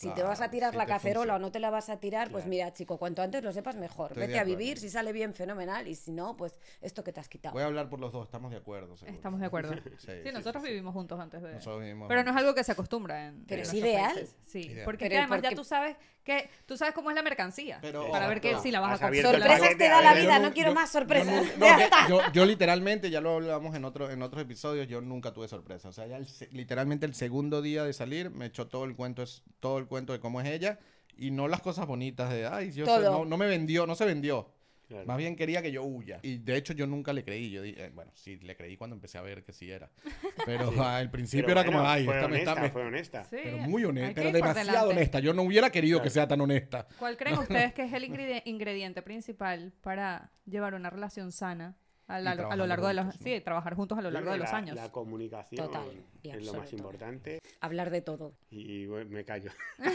[0.00, 1.36] si te Claro, vas a tirar si la cacerola funciona.
[1.36, 2.48] o no te la vas a tirar, pues Claro.
[2.50, 4.12] mira, chico, cuanto antes lo sepas mejor.
[4.12, 7.20] Estoy Vete a vivir, si sale bien, fenomenal, y si no, pues esto que te
[7.20, 7.52] has quitado.
[7.52, 8.96] Voy a hablar por los dos, estamos de acuerdo.
[8.96, 9.14] seguro.
[9.16, 9.70] Estamos de acuerdo.
[9.98, 10.72] Sí, Sí, sí, nosotros sí, sí.
[10.74, 11.52] vivimos juntos antes de...
[11.52, 14.14] Nosotros vivimos Pero no es algo que se acostumbra en Pero en es ideal.
[14.14, 14.36] países.
[14.46, 14.84] Sí, Ideal.
[14.86, 18.10] porque Pero además porque- ya tú sabes que tú sabes cómo es la mercancía Pero,
[18.10, 19.34] para ver que si la vas a comprar.
[19.34, 21.46] Sorpresas te da la vida, Yo no quiero más sorpresas.
[22.32, 25.88] Yo, literalmente, ya lo hablamos en, otro, en otros episodios, yo nunca tuve sorpresa.
[25.88, 28.94] O sea, ya el se- literalmente el segundo día de salir me echó todo el
[28.96, 30.78] cuento, es, todo el cuento de cómo es ella
[31.18, 34.06] y no las cosas bonitas de, ay, yo sé, no, no me vendió, no se
[34.06, 34.50] vendió.
[34.88, 35.06] Claro.
[35.06, 36.18] Más bien quería que yo huya.
[36.22, 37.48] Y de hecho yo nunca le creí.
[37.50, 39.88] Yo dije, eh, bueno, sí, le creí cuando empecé a ver que sí era.
[40.46, 42.62] Pero al principio Pero era como, ay, fue esta me honesta, está...
[42.62, 43.24] me- fue honesta.
[43.24, 44.94] Sí, Pero muy honesta, pero demasiado delante.
[44.96, 45.20] honesta.
[45.20, 46.88] Yo no hubiera querido que sea tan honesta.
[46.98, 51.76] ¿Cuál creen ustedes que es el ingredi- ingrediente principal para llevar una relación sana
[52.10, 53.24] a, la- a lo largo de los juntos, ¿no?
[53.36, 54.76] sí, trabajar juntos a lo largo de los la- años?
[54.76, 55.82] La comunicación Total,
[56.22, 56.76] es lo más absoluto.
[56.76, 57.38] importante.
[57.60, 58.32] Hablar de todo.
[58.50, 59.50] Y bueno, me callo.
[59.78, 59.82] Y,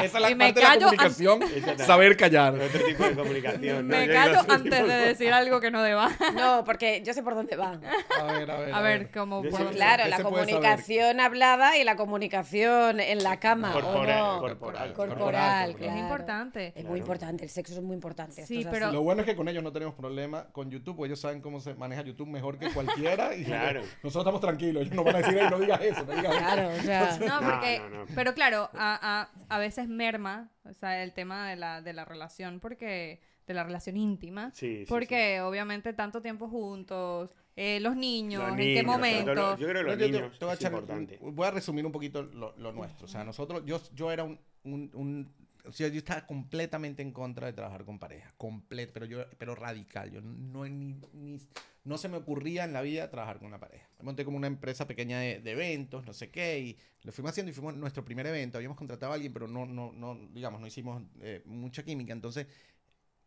[0.04, 1.84] Esa es la y me parte de la callo, an- comunicación, Exacto.
[1.84, 2.54] saber callar.
[2.58, 3.88] Otro tipo de comunicación.
[3.88, 3.96] ¿no?
[3.96, 6.10] me callo antes de decir algo que no deba.
[6.34, 7.80] No, porque yo sé por dónde va.
[8.20, 8.74] A ver, a ver.
[8.74, 13.38] A ver, por sí, dónde- Claro, ¿Qué la comunicación hablada y la comunicación en la
[13.40, 13.70] cama.
[13.70, 14.38] ¿o Corporal, no?
[14.40, 15.70] corporal, corporal, corporal.
[15.70, 15.98] es claro.
[15.98, 16.72] importante.
[16.76, 18.44] Es muy importante, el sexo es muy importante.
[18.46, 21.20] Sí, es pero- Lo bueno es que con ellos no tenemos problema con YouTube, ellos
[21.20, 23.34] saben cómo se maneja YouTube mejor que cualquiera.
[23.34, 23.80] Y Claro.
[24.02, 24.82] nosotros estamos tranquilos.
[24.82, 26.38] Ellos no van a decir, "Ey, no digas eso, no digas eso.
[26.44, 28.04] Claro, o sea, No, No, porque, no, no.
[28.14, 32.04] pero claro, a, a, a veces merma, o sea, el tema de la, de la
[32.04, 37.96] relación, porque, de la relación íntima, Sí, sí, porque obviamente tanto tiempo juntos, eh, los
[37.96, 39.34] niños, Los en qué niños, momento.
[39.34, 41.18] lo- Yo creo que los Yo niños te voy a es echar- importante.
[41.20, 43.06] Voy a resumir un poquito lo, lo nuestro.
[43.06, 45.34] O sea, nosotros, yo, yo era un, un, un-
[45.68, 49.54] o sea, yo estaba completamente en contra de trabajar con pareja, completo, pero yo, pero
[49.54, 50.10] radical.
[50.10, 51.38] Yo no, ni, ni-
[51.84, 53.88] no se me ocurría en la vida trabajar con una pareja.
[54.02, 57.50] Monté como una empresa pequeña de, de eventos, no sé qué, y lo fuimos haciendo
[57.50, 58.58] y fuimos nuestro primer evento.
[58.58, 62.12] Habíamos contratado a alguien, pero no, no, no, digamos, no hicimos eh, mucha química.
[62.12, 62.46] Entonces,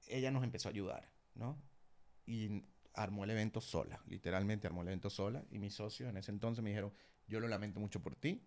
[0.07, 1.61] ella nos empezó a ayudar, ¿no?
[2.25, 2.63] Y
[2.93, 5.43] armó el evento sola, literalmente armó el evento sola.
[5.51, 6.93] Y mis socios en ese entonces me dijeron,
[7.27, 8.43] yo lo lamento mucho por ti,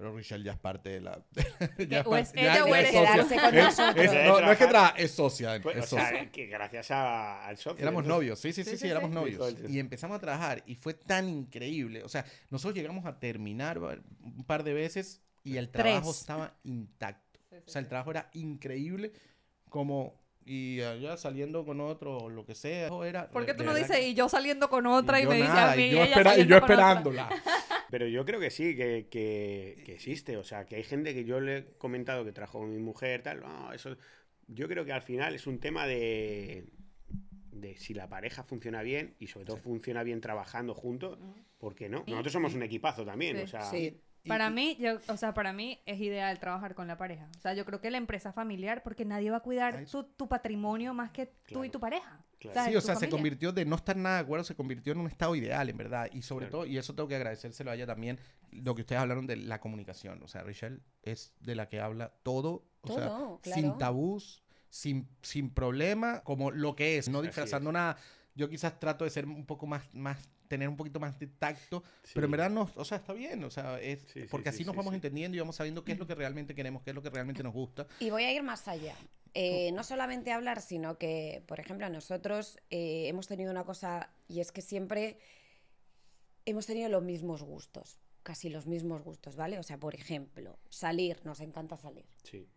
[0.00, 1.20] pero Richelle ya es parte de la...
[1.88, 3.20] ya es o es parte- ya- ella o ya eres es socia.
[3.20, 4.04] quedarse con Es- nosotros.
[4.06, 5.60] es- no, no es que trabaja, es socia.
[5.62, 7.82] Pues, es o sea, que gracias a- al socio.
[7.82, 8.14] Éramos ¿no?
[8.14, 9.14] novios, sí, sí, sí, Sí, sí, sí, éramos sí.
[9.14, 9.54] novios.
[9.68, 12.02] Y empezamos a trabajar y fue tan increíble.
[12.02, 16.20] O sea, nosotros llegamos a terminar un par de veces y el trabajo Tres.
[16.22, 17.38] estaba intacto.
[17.66, 19.12] O sea, el trabajo era increíble
[19.68, 20.18] como...
[20.46, 22.88] Y allá saliendo con otro o lo que sea.
[23.04, 25.48] Era, ¿Por qué tú no dices, que- y yo saliendo con otra y, me dice
[25.48, 26.74] nada, a mí y y yo, ella espera- y saliendo yo con otra?
[26.92, 27.28] esperándola.
[27.90, 30.36] Pero yo creo que sí, que, que, que existe.
[30.36, 33.22] O sea, que hay gente que yo le he comentado que trajo con mi mujer,
[33.22, 33.40] tal.
[33.40, 33.96] No, eso.
[34.46, 36.66] Yo creo que al final es un tema de,
[37.52, 41.18] de si la pareja funciona bien y sobre todo funciona bien trabajando juntos,
[41.58, 42.04] ¿por qué no?
[42.06, 43.36] Nosotros somos un equipazo también.
[43.36, 43.42] Sí.
[43.42, 44.00] O sea, Sí.
[44.28, 47.26] Para y- mí, yo, o sea, para mí es ideal trabajar con la pareja.
[47.38, 50.28] O sea, yo creo que la empresa familiar, porque nadie va a cuidar tu, tu
[50.28, 51.70] patrimonio más que tú y Claro.
[51.70, 52.24] tu pareja.
[52.40, 52.70] Claro.
[52.70, 53.10] Sí, o sea, se familia.
[53.10, 56.08] convirtió de no estar nada de acuerdo, se convirtió en un estado ideal, en verdad.
[56.12, 56.58] Y sobre Claro.
[56.62, 58.18] todo, y eso tengo que agradecérselo a ella también,
[58.50, 60.22] lo que ustedes hablaron de la comunicación.
[60.22, 63.76] O sea, Richelle es de la que habla todo, o sea, Todo, sin claro.
[63.78, 67.74] tabús, sin, sin problema, como lo que es, no disfrazando es.
[67.74, 67.96] nada.
[68.34, 71.82] Yo quizás trato de ser un poco más, más tener un poquito más de tacto,
[72.02, 72.12] Sí.
[72.14, 74.56] pero en verdad no, o sea, está bien, o sea, es, Sí, sí, porque sí,
[74.56, 74.96] así nos sí, vamos sí.
[74.96, 77.42] entendiendo y vamos sabiendo qué es lo que realmente queremos, qué es lo que realmente
[77.42, 77.86] nos gusta.
[78.00, 78.96] Y voy a ir más allá.
[79.34, 84.40] Eh, no solamente hablar, sino que, por ejemplo, nosotros eh, hemos tenido una cosa y
[84.40, 85.18] es que siempre
[86.46, 89.58] hemos tenido los mismos gustos, casi los mismos gustos, ¿vale?
[89.58, 92.06] O sea, por ejemplo, salir, nos encanta salir.
[92.24, 92.48] Sí.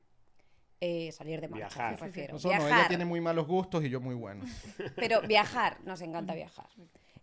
[0.82, 1.92] Eh, salir de marcha, Viajar.
[1.92, 2.34] me refiero.
[2.34, 4.50] Nosotros no, ella Viajar, tiene muy malos gustos y yo muy buenos.
[4.96, 6.68] pero viajar, nos encanta viajar.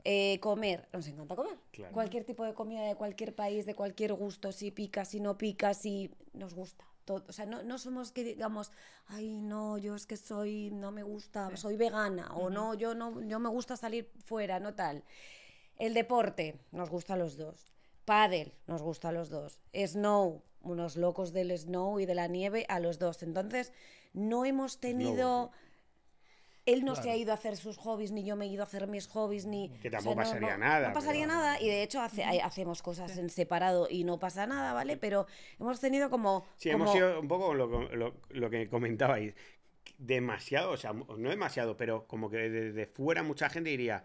[0.05, 1.59] Eh, comer, nos encanta comer.
[1.71, 1.93] Claro.
[1.93, 5.75] Cualquier tipo de comida de cualquier país, de cualquier gusto, si pica, si no pica,
[5.75, 6.85] si nos gusta.
[7.05, 7.25] Todo.
[7.29, 8.73] O sea, no, no somos que digamos,
[9.07, 13.21] ay, no, yo es que soy, no me gusta, soy vegana, o no, yo no,
[13.23, 15.05] yo me gusta salir fuera, no tal.
[15.79, 17.73] El deporte, nos gusta a los dos.
[18.05, 19.61] Paddle, nos gusta a los dos.
[19.75, 23.23] Snow, unos locos del snow y de la nieve a los dos.
[23.23, 23.73] Entonces,
[24.13, 25.51] no hemos tenido...
[26.73, 28.67] Él no se ha ido a hacer sus hobbies, ni yo me he ido a
[28.67, 29.69] hacer mis hobbies, ni...
[29.81, 32.01] Que o sea, tampoco no- pasaría no- nada, No pasaría pero- nada, y de hecho
[32.01, 34.97] hace- hay- hacemos cosas en separado y no pasa nada, ¿vale?
[34.97, 35.27] Pero
[35.59, 36.47] hemos tenido como...
[36.57, 39.35] Sí, como- hemos sido un poco lo, lo- lo que comentabais.
[39.99, 44.03] demasiado, o sea, no demasiado, pero como que desde fuera mucha gente diría,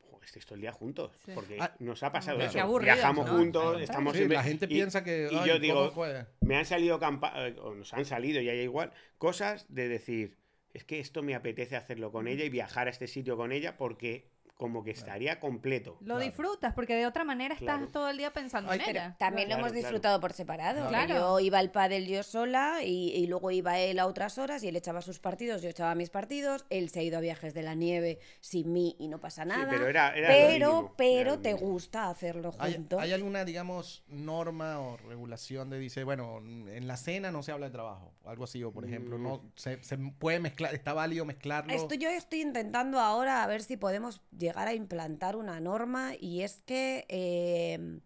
[0.00, 1.30] "Jo, estáis todo el día juntos, Sí.
[1.34, 2.60] porque Ah, nos ha pasado eso.
[2.60, 3.36] aburrido, Viajamos ¿no?
[3.38, 5.28] juntos, estamos Sí, siempre- la gente y- piensa que.
[5.30, 6.26] y "Ay, yo ¿cómo digo, fue?".
[6.40, 10.36] me han salido campa eh, o nos han salido y hay igual cosas de decir
[10.72, 13.76] es que esto me apetece hacerlo con ella y viajar a este sitio con ella
[13.76, 14.31] porque
[14.62, 15.96] como que estaría completo.
[16.00, 16.20] Lo Claro.
[16.20, 17.88] disfrutas porque de otra manera estás Claro.
[17.92, 19.16] todo el día pensando Ay, en pero ella.
[19.18, 19.82] También Claro, lo hemos claro.
[19.88, 20.90] disfrutado por separado.
[21.08, 24.68] Yo iba al pádel yo sola y, y luego iba él a otras horas y
[24.68, 26.64] él echaba sus partidos, yo echaba mis partidos.
[26.70, 29.48] Él se ha ido a viajes de la nieve sin mí y no pasa Sí,
[29.48, 29.66] nada.
[29.68, 31.72] pero era, pero, mínimo, pero era te mínimo.
[31.72, 33.00] gusta hacerlo ¿Hay, juntos.
[33.02, 37.66] hay alguna, digamos, norma o regulación de dice, bueno, en la cena no se habla
[37.66, 38.12] de trabajo?
[38.24, 39.22] Algo así, o por ejemplo, Mm.
[39.22, 41.72] no se, se puede mezclar, está válido mezclarlo.
[41.72, 46.42] Esto yo estoy intentando ahora a ver si podemos llegar a implantar una norma y
[46.42, 48.00] es que, eh,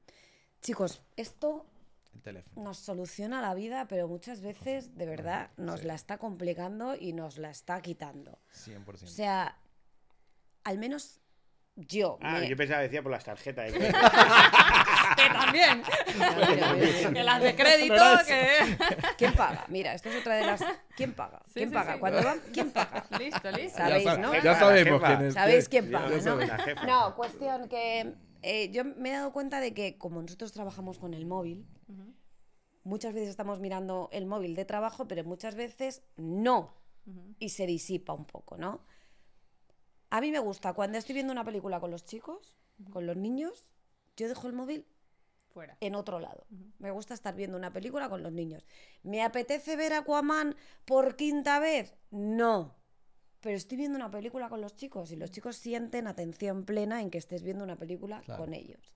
[0.62, 1.66] chicos, esto
[2.14, 2.64] El teléfono.
[2.64, 5.87] nos soluciona la vida, pero muchas veces de verdad nos Sí.
[5.87, 8.38] la está complicando y nos la está quitando.
[8.52, 9.11] 100%.
[9.11, 9.59] O sea,
[10.64, 11.20] al menos
[11.76, 12.18] yo.
[12.22, 13.72] Ah, me- yo pensaba que decía por las tarjetas.
[13.72, 13.78] de
[15.28, 15.82] Que también.
[17.14, 18.76] que las de crédito, No que...
[19.18, 19.64] ¿Quién paga?
[19.68, 20.64] Mira, esto es otra de las.
[20.96, 21.42] ¿Quién paga?
[21.46, 21.94] Sí, ¿Quién sí, paga?
[21.94, 22.00] sí.
[22.00, 23.04] Cuando van, ¿quién paga?
[23.18, 23.78] Listo, listo.
[23.78, 24.34] ¿Sabéis, sa- no?
[24.34, 25.34] ya sabemos quién es.
[25.34, 26.36] ¿Sabéis quién paga, no
[26.86, 27.16] no?
[27.16, 31.26] cuestión que eh, yo me he dado cuenta de que como nosotros trabajamos con el
[31.26, 31.66] móvil,
[32.84, 36.74] muchas veces estamos mirando el móvil de trabajo, pero muchas veces no.
[37.38, 38.84] Y se disipa un poco, ¿no?
[40.10, 42.56] A mí me gusta cuando estoy viendo una película con los chicos,
[42.92, 43.68] con los niños,
[44.16, 44.86] yo dejo el móvil
[45.56, 45.78] Fuera.
[45.80, 46.44] en otro lado.
[46.78, 48.66] Me gusta estar viendo una película con los niños.
[49.02, 51.96] ¿Me apetece ver Aquaman por quinta vez?
[52.10, 52.74] No.
[53.40, 57.08] Pero estoy viendo una película con los chicos y los chicos sienten atención plena en
[57.10, 58.42] que estés viendo una película Claro.
[58.44, 58.92] con ellos.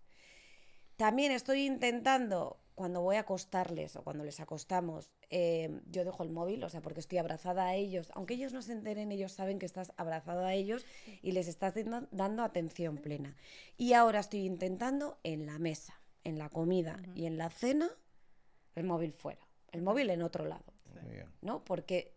[0.96, 6.30] También estoy intentando, cuando voy a acostarles o cuando les acostamos, eh, yo dejo el
[6.30, 8.10] móvil, o sea, porque estoy abrazada a ellos.
[8.14, 10.84] Aunque ellos no se enteren, ellos saben que estás abrazado a ellos
[11.22, 13.34] y les estás dando, dando atención plena.
[13.78, 17.88] Y ahora estoy intentando en la mesa, en la comida y en la cena,
[18.74, 20.64] el móvil fuera, el móvil en otro lado.
[21.42, 21.64] ¿no?
[21.64, 22.14] Porque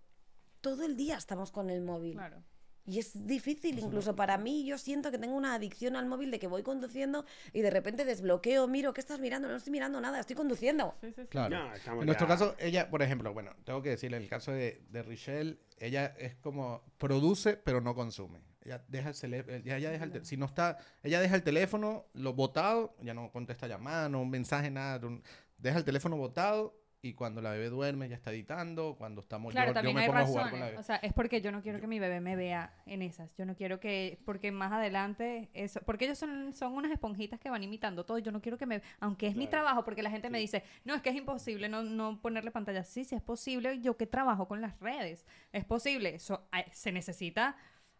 [0.61, 2.13] todo el día estamos con el móvil.
[2.13, 2.43] Claro.
[2.85, 6.39] Y es difícil, incluso para mí, yo siento que tengo una adicción al móvil de
[6.39, 9.47] que voy conduciendo y de repente desbloqueo, miro, ¿qué estás mirando?
[9.47, 10.93] No estoy mirando nada, estoy conduciendo.
[10.99, 11.27] Sí, sí, sí.
[11.27, 11.57] Claro.
[11.57, 14.51] No, en nuestro ya- caso, ella, por ejemplo, bueno, tengo que decirle, en el caso
[14.51, 18.41] de, de Richelle, ella es como produce, pero no consume.
[18.63, 21.43] Ella deja el cele- ella, ella deja el te- si no está, ella deja el
[21.43, 24.99] teléfono lo botado, ya no contesta llamada, no un mensaje, nada,
[25.57, 29.67] deja el teléfono botado y cuando la bebé duerme ya está editando, cuando estamos Claro,
[29.67, 30.71] yo, yo también me hay pongo a jugar con la razones.
[30.71, 30.79] bebé.
[30.79, 33.35] O sea, es porque yo no quiero que mi bebé me vea en esas.
[33.35, 37.49] Yo no quiero que, porque más adelante, eso, porque ellos son, son unas esponjitas que
[37.49, 38.19] van imitando todo.
[38.19, 39.65] Yo no quiero que me, aunque es mi Claro.
[39.65, 40.43] trabajo, porque la gente me Sí.
[40.43, 42.85] dice, no, es que es imposible no, no ponerle pantalla.
[42.85, 43.81] Sí, sí es posible.
[43.81, 46.15] Yo que trabajo con las redes, es posible.
[46.15, 47.57] Eso, se necesita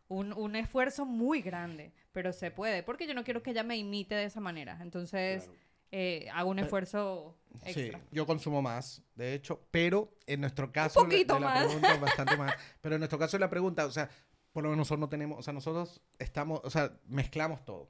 [0.08, 3.78] un, un esfuerzo muy grande, pero se puede, porque yo no quiero que ella me
[3.78, 4.78] imite de esa manera.
[4.82, 5.60] Entonces, Claro.
[5.92, 8.02] eh, hago un Pero- esfuerzo Sí, extra.
[8.12, 11.63] yo consumo más, de hecho, pero en nuestro caso de- poquito de la más.
[11.66, 14.10] pregunta bastante más, pero en nuestro caso la pregunta, o sea,
[14.52, 17.89] por lo menos nosotros no tenemos, o sea, nosotros estamos, o sea, mezclamos todo.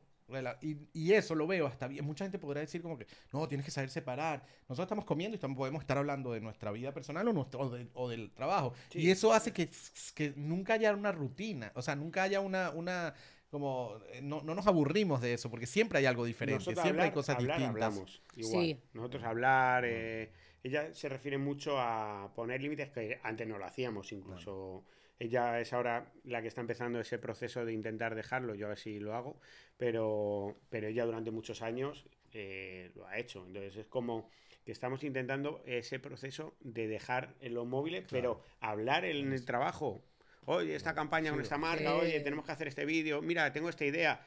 [0.61, 2.05] Y, y eso lo veo hasta bien.
[2.05, 4.43] Mucha gente podrá decir como que, no, tienes que saber separar.
[4.69, 7.69] Nosotros estamos comiendo y estamos, podemos estar hablando de nuestra vida personal o, nuestro, o,
[7.69, 8.73] de- o del trabajo.
[8.89, 8.99] Sí.
[8.99, 9.69] Y eso hace que,
[10.15, 13.13] que nunca haya una rutina, o sea, nunca haya una, una
[13.49, 17.03] como, eh, no, no nos aburrimos de eso, porque siempre hay algo diferente, Nosotros siempre
[17.05, 17.83] hay cosas hablar, distintas.
[17.85, 18.63] hablamos, igual.
[18.65, 18.79] Sí.
[18.93, 20.31] Nosotros hablar, eh,
[20.63, 24.83] ella se refiere mucho a poner límites que antes no lo hacíamos incluso.
[25.23, 28.77] Ella es ahora la que está empezando ese proceso de intentar dejarlo, yo a ver
[28.77, 29.39] si lo hago,
[29.77, 33.45] pero, pero ella durante muchos años eh, lo ha hecho.
[33.47, 34.29] Entonces es como
[34.65, 40.03] que estamos intentando ese proceso de dejar en los móviles, pero hablar en el trabajo.
[40.45, 41.99] Oye, esta campaña con esta marca, Sí.
[42.01, 44.25] oye, tenemos que hacer este vídeo, mira, tengo esta idea.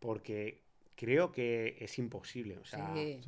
[0.00, 0.64] Porque
[0.96, 2.58] creo que es imposible.
[2.58, 3.20] O sea, Sí.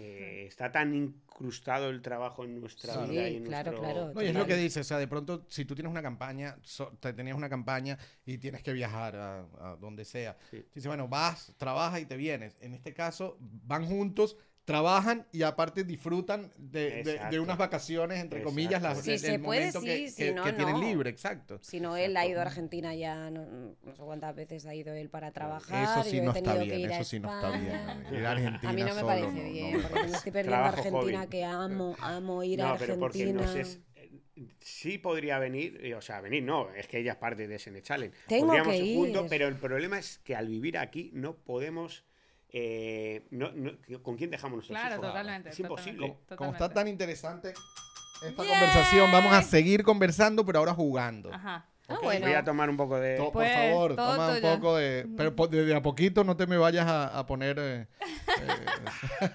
[0.00, 4.14] Eh, está tan incrustado el trabajo en nuestra Sí, vida y en claro, nuestro- claro.
[4.14, 6.56] No, y es lo que dice, o sea, de pronto, si tú tienes una campaña,
[6.62, 10.36] so- te tenías una campaña y tienes que viajar a, a donde sea.
[10.52, 10.64] Sí.
[10.72, 12.56] Dice, bueno, vas, trabajas y te vienes.
[12.60, 14.36] En este caso, van juntos,
[14.68, 18.54] trabajan y aparte disfrutan de, de- unas vacaciones, entre Exacto.
[18.54, 20.80] comillas, las, Si del se puede, momento que, si que- no, que tienen no.
[20.82, 21.58] libre, exacto.
[21.62, 22.42] Si no, él ha ido a.
[22.42, 23.46] Argentina ya, no,
[23.82, 25.84] no sé cuántas veces ha ido él para trabajar.
[26.02, 27.72] Eso sí no está bien, eso sí no está bien.
[28.12, 30.16] Ir a Argentina A mí no me solo, parece no, no bien, me porque me
[30.16, 31.28] estoy perdiendo Trabajo Argentina, hobby.
[31.30, 33.54] que amo, amo ir a No, pero porque Argentina.
[33.56, 33.78] eh,
[34.60, 38.14] Sí podría venir, o sea, venir no, es que ella es parte de SN Challenge.
[38.28, 42.04] Tengo Podríamos que ir juntos, pero el problema es que al vivir aquí no podemos.
[42.50, 45.06] Eh, no- no- ¿Con quién dejamos nuestros Claro, hijos?
[45.08, 45.50] totalmente.
[45.50, 46.08] Es imposible.
[46.08, 48.48] totalmente, Como, como está tan interesante, esta Yay.
[48.50, 49.12] conversación.
[49.12, 51.32] Vamos a seguir conversando, pero ahora jugando.
[51.32, 51.66] Ajá.
[51.90, 52.02] Ah, Ok.
[52.02, 52.26] bueno.
[52.26, 53.16] Voy a tomar un poco de...
[53.16, 55.06] To- Pues, por favor, todo toma un poco de...
[55.16, 57.58] Pero de, de a poquito no te me vayas a, a poner...
[57.58, 59.26] eh, eh,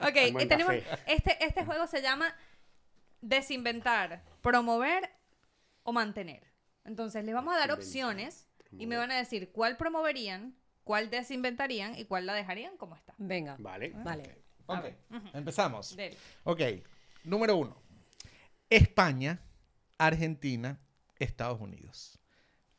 [0.08, 0.72] Ok, y tenemos,
[1.06, 2.34] este, este juego se llama
[3.20, 5.10] desinventar, promover
[5.82, 6.42] o mantener.
[6.84, 11.98] Entonces les vamos a dar opciones y me van a decir cuál promoverían, cuál desinventarían
[11.98, 13.14] y cuál la dejarían como está.
[13.18, 13.56] Venga.
[13.58, 13.92] Vale.
[14.04, 14.36] Vale.
[14.66, 14.84] ok,
[15.34, 15.96] empezamos.
[15.96, 16.16] Del.
[16.44, 16.60] Ok,
[17.24, 17.76] número uno.
[18.68, 19.40] España,
[19.98, 20.78] Argentina,
[21.18, 22.18] Estados Unidos.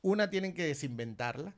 [0.01, 1.55] Una tienen que desinventarla,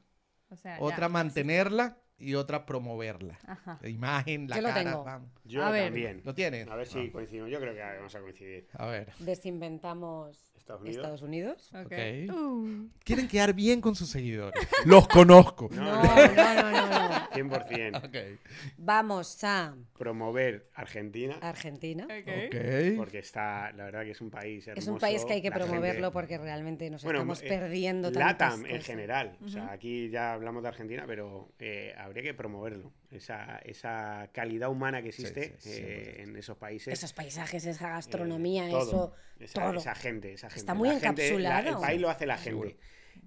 [0.50, 3.36] O sea, otra ya, mantenerla y otra promoverla.
[3.40, 3.46] sí.
[3.48, 3.80] Ajá.
[3.82, 4.84] La imagen, la Yo lo cara.
[4.84, 5.04] tengo.
[5.04, 5.30] vamos.
[5.44, 5.86] Yo A ver.
[5.86, 6.22] también.
[6.26, 6.68] ¿Lo tienes?
[6.68, 7.50] A ver si coincidimos.
[7.50, 8.68] Yo creo que vamos a coincidir.
[8.74, 9.14] A ver.
[9.20, 10.96] Desinventamos Estados Unidos.
[10.96, 11.70] Estados Unidos.
[11.74, 11.92] Ok.
[12.30, 12.36] Ok.
[12.36, 12.88] Uh.
[13.04, 14.66] Quieren quedar bien con sus seguidores.
[14.86, 15.68] Los conozco.
[15.74, 16.93] No, No, no, no, no, no, no.
[17.34, 18.04] 100%.
[18.06, 18.40] Ok.
[18.78, 21.38] Vamos a Promover Argentina.
[21.42, 22.08] Argentina.
[22.98, 24.82] Porque está, la verdad que es un país hermoso.
[24.82, 27.48] Es un país que hay que la promoverlo gente- porque realmente nos Bueno, estamos eh,
[27.48, 28.86] perdiendo tantas LATAM en cosas.
[28.86, 29.38] general.
[29.44, 32.92] O sea, aquí ya hablamos de Argentina, pero eh, habría que promoverlo.
[33.12, 36.92] Esa, esa calidad humana que existe sí, eh, en esos países.
[36.94, 38.82] Esos paisajes, esa gastronomía, Eh, todo.
[38.82, 39.80] eso, esa, todo.
[39.80, 40.60] esa gente, esa gente.
[40.60, 41.28] Está muy La gente- la-
[41.60, 41.70] encapsulado.
[41.70, 42.78] el país lo hace la gente.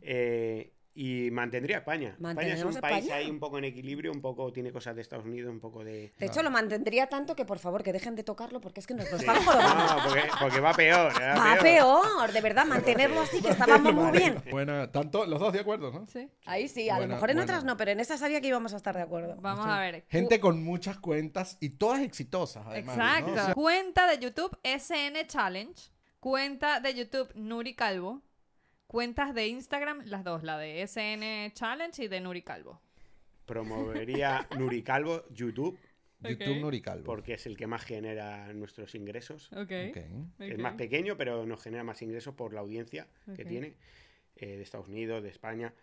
[0.03, 2.17] Eh, y mantendría España.
[2.19, 3.17] España es un país España.
[3.17, 6.15] ahí un poco en equilibrio, un poco tiene cosas de Estados Unidos, un poco de...
[6.19, 8.95] De hecho, lo mantendría tanto que por favor que dejen de tocarlo porque es que
[8.95, 9.75] nos lo están jodiendo.
[9.75, 11.13] No, porque, porque va peor.
[11.13, 14.43] Va, Va peor, de verdad, mantenerlo así, que estábamos muy bien.
[14.51, 16.07] Bueno, tanto, los dos de acuerdo, ¿no?
[16.07, 16.31] Sí.
[16.47, 17.53] Ahí sí, a lo mejor en buena.
[17.53, 19.37] otras no, pero en esa sabía que íbamos a estar de acuerdo.
[19.39, 20.07] Vamos a ver.
[20.09, 22.97] Gente con muchas cuentas y todas exitosas, además.
[22.97, 23.05] ¿no?
[23.05, 23.33] Exacto.
[23.33, 25.91] O sea, Cuenta de YouTube SN Challenge.
[26.21, 28.23] Cuenta de YouTube Nuri Calvo.
[28.87, 32.81] Cuentas de Instagram, las dos, la de SN Challenge y de Nuri Calvo.
[33.45, 35.79] Promovería Nuri Calvo, YouTube,
[36.23, 36.61] YouTube Ok.
[36.61, 37.05] Nuricalvo.
[37.05, 39.51] porque es el que más genera nuestros ingresos.
[39.53, 39.73] Ok.
[39.91, 39.97] Ok.
[40.39, 43.75] Es más pequeño, pero nos genera más ingresos por la audiencia que tiene
[44.37, 45.75] eh, de Estados Unidos, de España.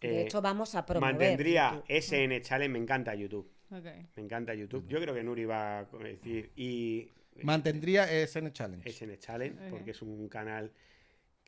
[0.00, 1.14] De Eh, hecho, vamos a promover.
[1.14, 1.96] mantendría YouTube.
[2.02, 3.50] SN Challenge, me encanta YouTube.
[3.70, 3.84] Ok.
[4.16, 4.86] Me encanta YouTube.
[4.88, 7.08] Yo creo que Nuri va a decir y
[7.42, 8.90] Mantendría SN Challenge.
[8.90, 10.70] SN Challenge porque es un canal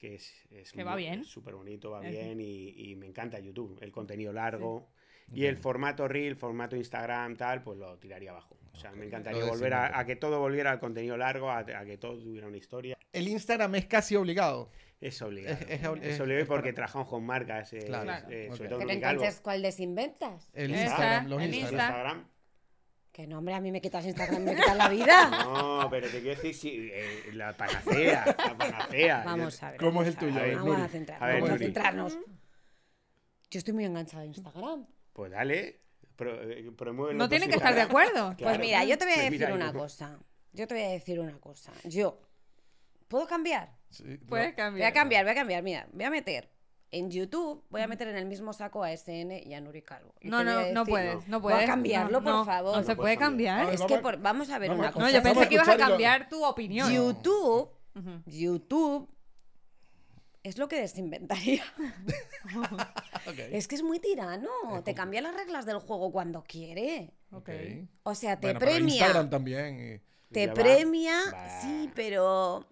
[0.02, 1.22] que es, es Que va bien.
[1.24, 2.06] súper bonito, va Ok.
[2.08, 3.78] bien y, y me encanta YouTube.
[3.80, 4.88] El contenido largo
[5.32, 8.58] y el formato Reel, formato Instagram, tal, pues lo tiraría abajo.
[8.72, 11.84] O sea, me encantaría volver a, a que todo volviera al contenido largo, a, a
[11.84, 12.98] que todo tuviera una historia.
[13.12, 14.70] El Instagram es casi obligado.
[15.00, 15.54] Es obligado.
[15.56, 18.28] Es- Es, es ob- es- obligado es porque para- trabajamos con marcas, eh, Claro.
[18.28, 18.56] eh, Ok.
[18.56, 19.22] sobre todo Nuri Calvo.
[19.22, 20.50] entonces, ¿cuál desinventas?
[20.52, 21.70] El Instagram, los el Instagram.
[21.72, 21.86] Insta.
[21.86, 22.28] Instagram.
[23.12, 25.28] Que no, hombre, a mí me quitas Instagram, me quitas la vida.
[25.44, 29.22] No, pero te quiero decir, sí, eh, la panacea, la panacea.
[29.24, 29.78] Vamos a ver.
[29.80, 30.38] ¿Cómo vamos es el tuyo?
[30.38, 30.82] A ver, Vamos Nuri.
[31.20, 32.18] a ver, vamos a centrarnos.
[33.50, 34.86] Yo estoy muy enganchada a Instagram.
[35.12, 35.82] Pues dale,
[36.16, 38.34] pro- eh, promueve No tienen que estar de acuerdo.
[38.38, 40.18] Pues mira, yo te voy a Pues decir una yo- cosa.
[40.54, 41.72] Yo te voy a decir una cosa.
[41.84, 42.18] Yo,
[43.08, 43.76] ¿puedo cambiar?
[43.90, 44.56] Sí, Puedes no.
[44.56, 44.72] cambiar.
[44.72, 45.62] Voy a cambiar, voy a cambiar.
[45.62, 46.48] Mira, voy a meter
[46.92, 50.14] en YouTube, voy a meter en el mismo saco a SN y a Nuri Calvo.
[50.20, 51.70] Y No, no, no puedes, no Voy a puedes.
[51.70, 52.76] cambiarlo, No, por no, favor.
[52.76, 53.72] No se puede cambiar.
[53.72, 55.06] Es que por- vamos a ver una cosa.
[55.06, 56.92] No, yo pensé que ibas a cambiar tu opinión.
[56.92, 57.70] YouTube.
[58.26, 59.08] YouTube
[60.42, 61.64] es lo que desinventaría.
[63.24, 63.38] Ok.
[63.52, 64.50] Es que es muy tirano.
[64.84, 67.14] Te cambia las reglas del juego cuando quiere.
[67.30, 67.50] Ok.
[68.02, 68.94] O sea, te Bueno, premia.
[68.96, 69.78] Instagram también.
[70.02, 71.60] y- Te premia, Va.
[71.60, 72.66] sí, pero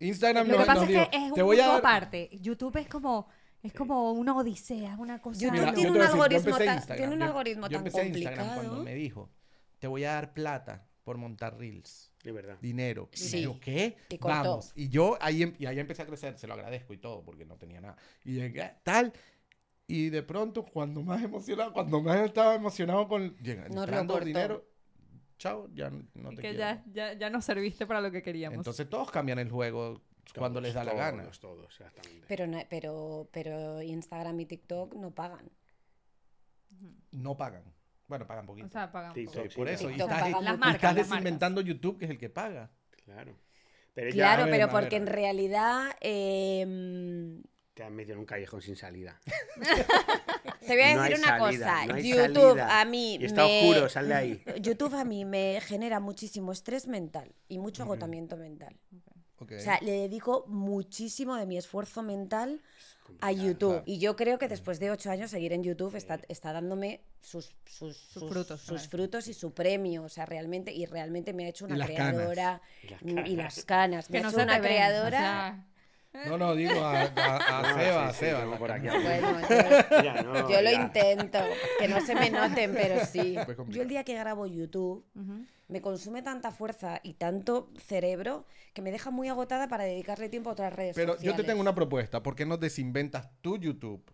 [0.00, 2.30] Instagram Lo nos- que pasa nos es que es un te voy a aparte.
[2.40, 3.28] YouTube es como,
[3.62, 5.40] es como una odisea, una cosa.
[5.40, 7.86] YouTube Mira, yo tiene un decir, yo algoritmo tan- tiene un yo- algoritmo yo tan
[7.86, 8.68] empecé Instagram complicado.
[8.68, 9.30] cuando me dijo,
[9.78, 12.10] te voy a dar plata por montar reels.
[12.24, 12.56] De verdad.
[12.62, 13.10] dinero.
[13.12, 13.42] Y Sí.
[13.42, 13.98] yo, ¿qué?
[14.08, 14.16] Y.
[14.16, 14.72] Vamos.
[14.74, 17.44] Y yo ahí, em- y ahí empecé a crecer, se lo agradezco y todo, porque
[17.44, 17.96] no tenía nada.
[18.24, 19.12] Y llegué, tal.
[19.86, 24.14] Y de pronto, cuando más emocionado, cuando más estaba emocionado con llega, No lo entrando
[24.14, 24.26] cortó.
[24.26, 24.64] dinero,
[25.44, 26.58] chao, ya no te que quiero.
[26.58, 28.56] ya, ya, ya nos serviste para lo que queríamos.
[28.58, 30.00] Entonces todos cambian el juego
[30.36, 31.30] cuando Todos, les da la todos, gana.
[31.40, 32.24] Todos, exactamente.
[32.26, 35.50] pero no- pero pero Instagram y TikTok no pagan.
[37.12, 37.62] No pagan.
[38.08, 38.66] Bueno, pagan poquito.
[38.66, 39.14] o sea, pagamos.
[39.14, 39.48] TikTok, poco.
[39.50, 39.90] sí, por eso.
[39.90, 40.58] Y estás, paga y Las mucho.
[40.58, 42.70] marcas, estás las desinventando YouTube, que es el que paga.
[43.04, 43.36] Claro.
[43.94, 47.42] Pero ya Claro, ver, pero porque en realidad em,
[47.74, 49.20] te has metido en un callejón sin salida.
[50.66, 51.86] te voy a decir una salida, cosa.
[51.86, 52.80] no YouTube salida.
[52.80, 54.42] a mí Y está me- oscuro, sal de ahí.
[54.60, 58.76] YouTube a mí me genera muchísimo estrés mental y mucho agotamiento mental.
[59.40, 62.62] O sea, le dedico muchísimo de mi esfuerzo mental
[63.20, 63.72] a YouTube.
[63.72, 63.82] claro.
[63.84, 67.54] Y yo creo que después de ocho años seguir en YouTube está, está dándome sus,
[67.66, 70.04] sus, sus- frutos, sus frutos y su premio.
[70.04, 72.14] O sea, realmente, y realmente me ha hecho una las canas.
[72.14, 72.62] creadora.
[73.02, 74.08] Y las Y las canas.
[74.08, 75.18] Me Que ha no hecho una te ven, o creadora.
[75.18, 75.66] sea,
[76.26, 78.58] No, no, digo a, a, a No, Seba, a Seba.
[78.58, 79.48] por aquí Bueno, yo,
[80.04, 81.38] Ya, no, yo lo intento,
[81.78, 83.36] que no se me noten, pero sí.
[83.68, 85.44] Yo el día que grabo YouTube Ujú.
[85.68, 90.50] me consume tanta fuerza y tanto cerebro que me deja muy agotada para dedicarle tiempo
[90.50, 91.36] a otras redes Pero sociales.
[91.36, 92.22] yo te tengo una propuesta.
[92.22, 94.04] ¿Por qué no desinventas tu YouTube?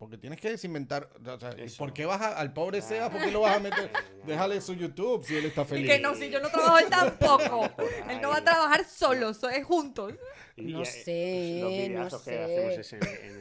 [0.00, 1.10] Porque tienes que desinventar.
[1.26, 1.68] o sea, ¿y.
[1.76, 3.10] ¿Por qué vas a- al pobre Seba?
[3.10, 3.90] ¿Por qué lo vas a meter?
[4.26, 5.90] Déjale su YouTube si él está Y feliz.
[5.90, 7.68] que no, si yo no trabajo él tampoco.
[8.08, 10.14] Él no va a trabajar solo, so- es juntos.
[10.56, 12.80] Y, No sé, no sé.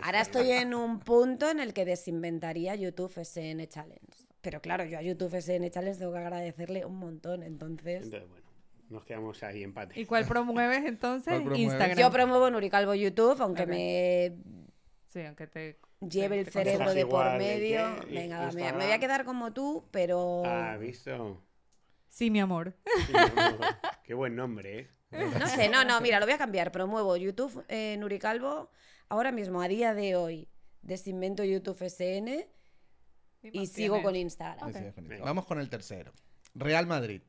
[0.03, 4.27] Ahora estoy en un punto en el que desinventaría YouTube SN Challenge.
[4.41, 8.03] Pero claro, yo a YouTube SN Challenge tengo que agradecerle un montón, entonces...
[8.03, 8.45] Entonces, bueno,
[8.89, 9.99] nos quedamos ahí empate.
[9.99, 11.25] ¿Y cuál promueves entonces?
[11.33, 11.71] ¿Cuál promueves?
[11.71, 11.97] Instagram.
[11.97, 14.35] Yo promuevo Nuricalvo YouTube, aunque me
[15.07, 15.77] Sí, aunque te...
[15.99, 17.95] lleve el te cerebro de por de medio.
[18.09, 20.43] Venga, va, me, voy a quedar como tú, pero...
[20.45, 21.43] Ah, ¿visto?
[22.07, 22.75] Sí, mi amor.
[23.05, 23.57] Sí, no,
[24.03, 24.89] Qué buen nombre, ¿eh?
[25.11, 26.71] No sé, no, no, mira, lo voy a cambiar.
[26.71, 28.69] Promuevo YouTube eh, Nuricalvo
[29.09, 30.47] ahora mismo, a día de hoy.
[30.81, 32.47] Desinvento YouTube SN
[33.41, 34.71] y sigo con Instagram.
[35.21, 36.11] Vamos con el tercero.
[36.55, 37.21] Real Madrid.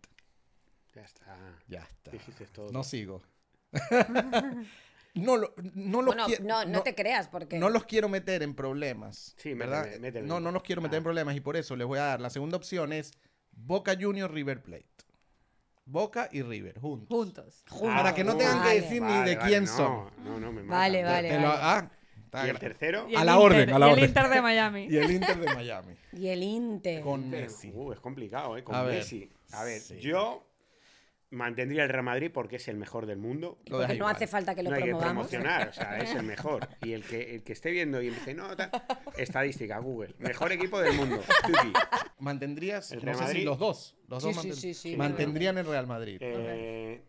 [0.95, 1.37] Ya está.
[1.69, 2.11] Ya está.
[2.11, 2.71] Dijiste todo.
[2.71, 3.23] No sigo.
[5.15, 6.45] no, lo- no los Bueno, quiero.
[6.45, 7.59] no, no te creas, porque...
[7.59, 9.35] No los quiero meter en problemas.
[9.39, 9.85] Sí, ¿verdad?
[9.85, 10.29] méteme, méteme.
[10.29, 11.05] No, no los quiero meter en Ah.
[11.05, 12.21] problemas y por eso les voy a dar.
[12.21, 13.13] La segunda opción es
[13.53, 14.87] Boca Junior River Plate.
[15.87, 17.09] Boca y River, juntos.
[17.09, 17.65] Juntos.
[17.69, 17.97] Juntos.
[17.97, 18.81] Para que no tengan que Vale.
[18.81, 20.11] decir ni Vale, de vale, quién no, son.
[20.25, 21.15] No, no, me Vale, matan.
[21.17, 21.29] vale.
[21.31, 21.91] Te lo- ah,
[22.33, 23.07] ¿Y el tercero?
[23.09, 24.05] Y A la Inter, orden, a la y orden.
[24.05, 24.87] el Inter de Miami.
[24.91, 25.95] Y el Inter de Miami.
[26.13, 27.03] Y el Inter.
[27.03, 27.73] Con Messi.
[27.75, 28.63] Uh, es complicado, ¿eh?
[28.63, 28.99] Con A ver.
[28.99, 29.29] Messi.
[29.51, 29.99] A ver, Sí.
[29.99, 30.47] yo
[31.31, 33.59] mantendría el Real Madrid porque es el mejor del mundo.
[33.65, 36.23] Y porque no hace falta que lo no hay que promocionar, o sea, es el
[36.25, 36.69] mejor.
[36.83, 38.71] Y el que, el que esté viendo y dice, no, tal,
[39.17, 41.23] estadística, Google, mejor equipo del mundo.
[41.47, 41.73] Tuki.
[42.19, 42.93] ¿Mantendrías?
[43.45, 43.97] Los dos.
[44.09, 44.97] Los Sí, dos sí, manten- sí, sí.
[44.97, 46.19] Mantendrían el Real Madrid.
[46.21, 47.01] Eh,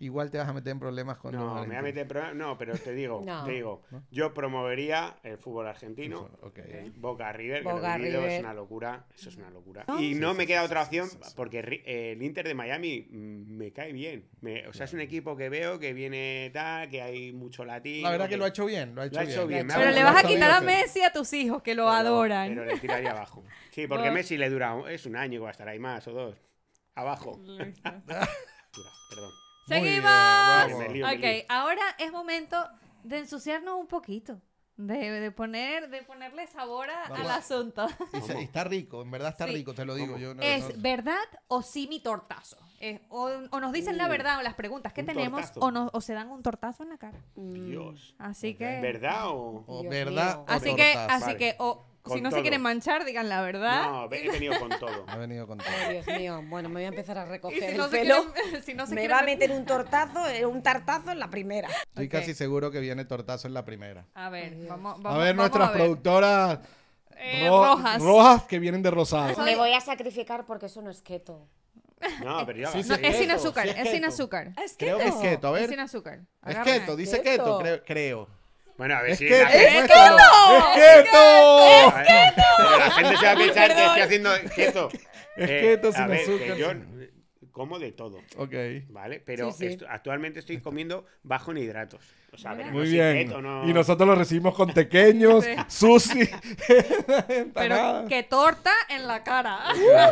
[0.00, 2.08] Igual te vas a meter en problemas con los no, me voy a meter en
[2.08, 3.44] problema- No, pero te digo, No.
[3.44, 4.02] te digo, ¿No?
[4.10, 6.30] yo promovería el fútbol argentino.
[6.40, 6.58] Ok.
[6.58, 8.40] eh, Boca River, que Boca, lo vivido es River.
[8.44, 9.04] una locura.
[9.14, 9.84] Eso es una locura.
[9.86, 10.00] ¿No?
[10.00, 11.32] Y Sí, no sí, me sí, queda sí, otra opción sí, sí.
[11.36, 14.28] porque eh, el Inter de Miami mm, me cae bien.
[14.40, 18.04] Me- o sea, es un equipo que veo que viene tal, que hay mucho latino.
[18.04, 18.94] La verdad que lo ha hecho bien.
[18.94, 20.60] Lo ha hecho, Lo ha hecho bien, Pero le vas a quitar a.
[20.62, 22.48] Messi a tus hijos que lo Pero- adoran.
[22.48, 23.44] Pero le tiraría abajo.
[23.70, 24.10] Sí, porque.
[24.10, 26.36] Messi le dura es un año que va a estar ahí más o dos.
[26.94, 27.38] Abajo.
[28.72, 29.32] Dura, perdón.
[29.70, 30.92] Bien, ¡Seguimos!
[30.92, 32.56] me ok, ahora es momento
[33.04, 34.40] de ensuciarnos un poquito.
[34.76, 37.86] De, de poner, de ponerle sabor a- al asunto.
[38.14, 39.52] Y se- y está rico, en verdad está Sí.
[39.52, 40.16] rico, te lo digo.
[40.16, 42.56] Yo no- ¿Es no- verdad o sí mi tortazo?
[42.80, 45.60] Eh, o, o nos dicen la Uh, verdad o las preguntas que tenemos tortazo.
[45.60, 47.18] o, nos- o se dan un tortazo en la cara.
[47.36, 48.14] Dios.
[48.18, 48.80] Así que...
[48.80, 49.64] ¿Verdad o.?
[49.66, 51.36] o verdad Así que, así Vale.
[51.36, 53.90] que o, Con si no se quieren manchar, digan la verdad.
[53.90, 55.04] No, he venido con todo.
[55.06, 55.68] Ha venido con todo.
[55.86, 56.42] Ay, Dios mío.
[56.48, 58.32] Bueno, me voy a empezar a recoger si el no se pelo.
[58.32, 61.10] quieren, si no se me quieren va a met- meter un tortazo, eh, un tartazo
[61.10, 61.68] en la primera.
[61.68, 64.06] Estoy casi seguro que viene tortazo en la primera.
[64.14, 65.78] A ver, Ay, vamos, a ver, vamos nuestras a ver.
[65.80, 66.58] productoras
[67.16, 68.02] Eh, ro- rojas.
[68.02, 69.42] rojas que vienen de rosado.
[69.44, 71.46] Me voy a sacrificar porque eso no es keto.
[72.24, 72.82] No, pero ya Sí, va.
[72.84, 73.00] sí, No, sí.
[73.04, 74.06] es sin keto, azúcar, sí es es sin keto.
[74.08, 74.52] azúcar.
[74.64, 75.68] Es Creo que es keto, a Es ver.
[75.70, 76.20] sin azúcar.
[76.46, 77.44] Es keto, dice Keto.
[77.44, 77.84] keto, creo.
[77.84, 78.39] creo.
[78.80, 79.72] Bueno, a ver Es si la gente.
[79.74, 80.16] muéstralo.
[80.56, 81.18] ¡Es keto!
[81.18, 84.88] A ver, pero la gente se va a pensar que estoy haciendo keto.
[85.36, 86.56] Es Eh, keto a sin ver, que azúcar.
[86.56, 86.72] yo
[87.52, 88.54] como de todo, Ok.
[88.88, 89.20] ¿vale?
[89.20, 89.66] Pero Sí, sí.
[89.66, 92.02] esto- actualmente estoy comiendo bajo en hidratos.
[92.32, 93.26] O sea, Muy bien.
[93.28, 95.54] keto, no- Y nosotros lo recibimos con tequeños, Sí.
[95.68, 96.20] sushi,
[97.54, 99.58] Pero que torta en la cara.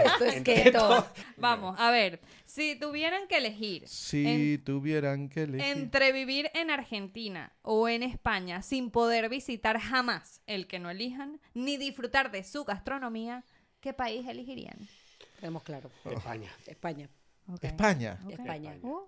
[0.04, 1.06] Esto es keto.
[1.38, 2.20] Vamos, a ver.
[2.48, 5.76] Si tuvieran que elegir Si tuvieran que elegir.
[5.76, 11.40] entre vivir en Argentina o en España sin poder visitar jamás el que no elijan,
[11.52, 13.44] ni disfrutar de su gastronomía,
[13.80, 14.88] ¿qué país elegirían?
[15.40, 15.90] Tenemos claro.
[16.06, 16.50] España.
[16.66, 17.08] España.
[17.60, 18.18] España.
[18.24, 18.32] ok.
[18.32, 18.78] España.
[18.82, 19.00] Uh,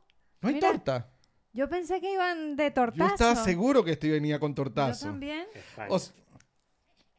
[0.42, 1.10] ¿No hay Mira, torta?
[1.54, 3.08] yo pensé que iban de tortazo.
[3.08, 5.06] Yo estaba seguro que esto venía con Yo tortazo.
[5.06, 5.46] también.
[5.54, 5.88] España.
[5.90, 5.98] O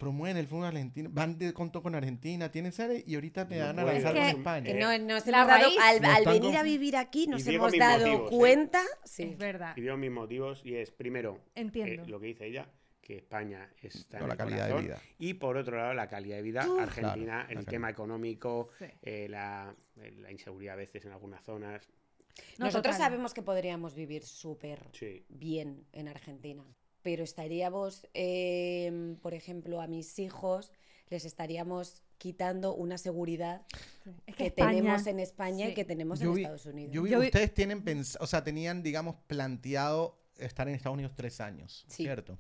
[0.02, 3.66] promueven el fútbol argentino, van de conto con Argentina, tienen sede y ahorita me No
[3.68, 4.66] van a lanzar con España.
[4.66, 5.78] Que no, nos La hemos dado, raíz.
[5.80, 8.36] al, No venir con- a vivir aquí nos digo hemos dado motivos, ¿eh?
[8.36, 8.82] cuenta.
[9.06, 9.24] Sí.
[9.24, 9.74] Es verdad.
[9.78, 12.04] Y dio mis motivos y es, primero, Entiendo.
[12.04, 12.68] eh, lo que dice ella,
[13.00, 15.02] que España está No, en la el calidad de vida.
[15.20, 16.62] Y por otro lado, la calidad de vida.
[16.80, 18.86] Argentina, Claro, la el tema económico, Sí.
[19.04, 21.88] eh, la, eh, la inseguridad a veces en algunas zonas.
[22.58, 23.10] No, Nosotros total.
[23.12, 25.26] sabemos que podríamos vivir súper Sí.
[25.30, 26.64] bien en Argentina,
[27.02, 30.72] pero estaríamos, eh, por ejemplo, a mis hijos
[31.10, 33.64] les estaríamos quitando una seguridad
[34.28, 35.72] Es que tenemos en España sí.
[35.72, 36.94] y que tenemos Yo en vi- Estados Unidos.
[36.94, 37.84] Yo vi- Yo vi- ustedes tienen
[38.22, 42.04] o sea, tenían, digamos, planteado estar en Estados Unidos tres años, Sí.
[42.04, 42.38] ¿cierto?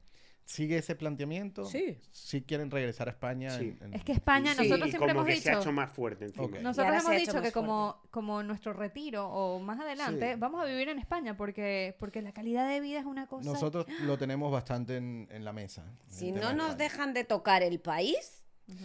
[0.52, 1.66] Sigue ese planteamiento.
[1.66, 1.98] Sí.
[2.12, 3.50] Sí quieren regresar a España.
[3.58, 3.78] Sí.
[3.80, 5.44] en- en- Es que España, Sí, nosotros y siempre como hemos que dicho...
[5.44, 6.26] se ha hecho más fuerte
[6.62, 10.40] Nosotros hemos dicho que como, como nuestro retiro o más adelante Sí.
[10.40, 13.50] vamos a vivir en España porque, porque la calidad de vida es una cosa...
[13.50, 15.86] Nosotros lo tenemos bastante en, en la mesa.
[16.08, 18.44] Si no nos dejan de tocar el país,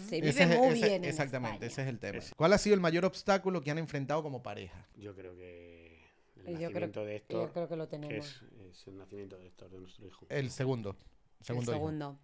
[0.08, 1.04] se vive Ese es- muy ese- bien.
[1.04, 1.72] en Exactamente, España.
[1.72, 2.18] ese es el tema.
[2.18, 2.34] Ese.
[2.34, 4.86] ¿Cuál ha sido el mayor obstáculo que han enfrentado como pareja?
[4.96, 6.02] Yo creo que
[6.44, 8.26] el Yo creo- nacimiento de Héctor, Yo creo que lo que tenemos.
[8.26, 10.26] es, es el nacimiento de Héctor, de nuestro hijo.
[10.28, 10.96] El segundo.
[11.41, 11.72] El Segundo.
[11.72, 11.80] hijo.
[11.80, 12.18] segundo.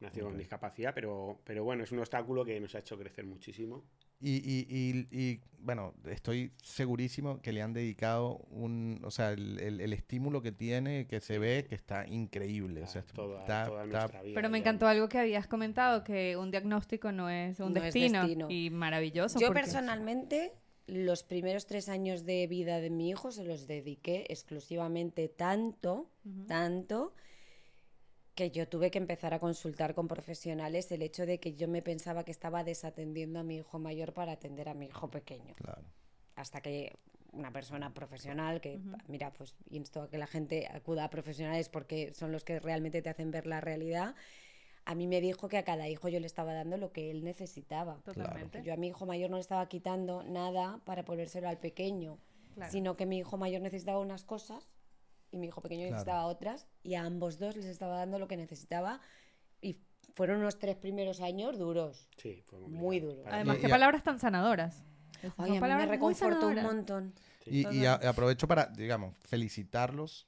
[0.00, 3.82] Nació con discapacidad, pero, pero bueno, es un obstáculo que nos ha hecho crecer muchísimo.
[4.20, 9.58] Y, y, y, y, bueno, estoy segurísimo que le han dedicado un, o sea, el,
[9.60, 12.82] el- el estímulo que tiene, que se ve, que está increíble.
[12.82, 14.34] O sea, toda, está- toda está- nuestra vida.
[14.36, 14.62] Pero me ya.
[14.62, 18.46] encantó algo que habías comentado, que un diagnóstico no es un No es destino, destino.
[18.50, 19.40] Y maravilloso.
[19.40, 20.52] Yo porque- personalmente,
[20.86, 26.46] los primeros tres años de vida de mi hijo se los dediqué exclusivamente tanto, Ujú.
[26.46, 27.14] tanto,
[28.38, 31.82] que yo tuve que empezar a consultar con profesionales el hecho de que yo me
[31.82, 35.56] pensaba que estaba desatendiendo a mi hijo mayor para atender a mi hijo pequeño.
[35.56, 35.82] claro.
[36.36, 36.94] hasta que
[37.32, 38.96] una persona profesional que Ujú.
[39.08, 43.02] mira pues insto a que la gente acuda a profesionales porque son los que realmente
[43.02, 44.14] te hacen ver la realidad
[44.84, 47.24] a mí me dijo que a cada hijo yo le estaba dando lo que él
[47.24, 48.62] necesitaba Totalmente.
[48.62, 52.18] yo a mi hijo mayor no le estaba quitando nada para ponérselo al pequeño
[52.54, 52.70] Claro.
[52.72, 54.68] sino que mi hijo mayor necesitaba unas cosas
[55.30, 55.92] y mi hijo pequeño Claro.
[55.94, 59.00] necesitaba otras y a ambos dos les estaba dando lo que necesitaba
[59.60, 59.78] y
[60.14, 62.68] fueron unos tres primeros años duros Sí, fue Muy
[63.00, 63.10] complicado.
[63.10, 63.22] duro.
[63.24, 64.84] Para Además, Y- qué y a- palabras tan sanadoras.
[65.20, 66.64] Son Ay, a mí me palabras muy reconfortó un sanadoras.
[66.64, 67.14] montón
[67.46, 67.86] Y, y Total.
[68.06, 70.26] a- aprovecho para, digamos, felicitarlos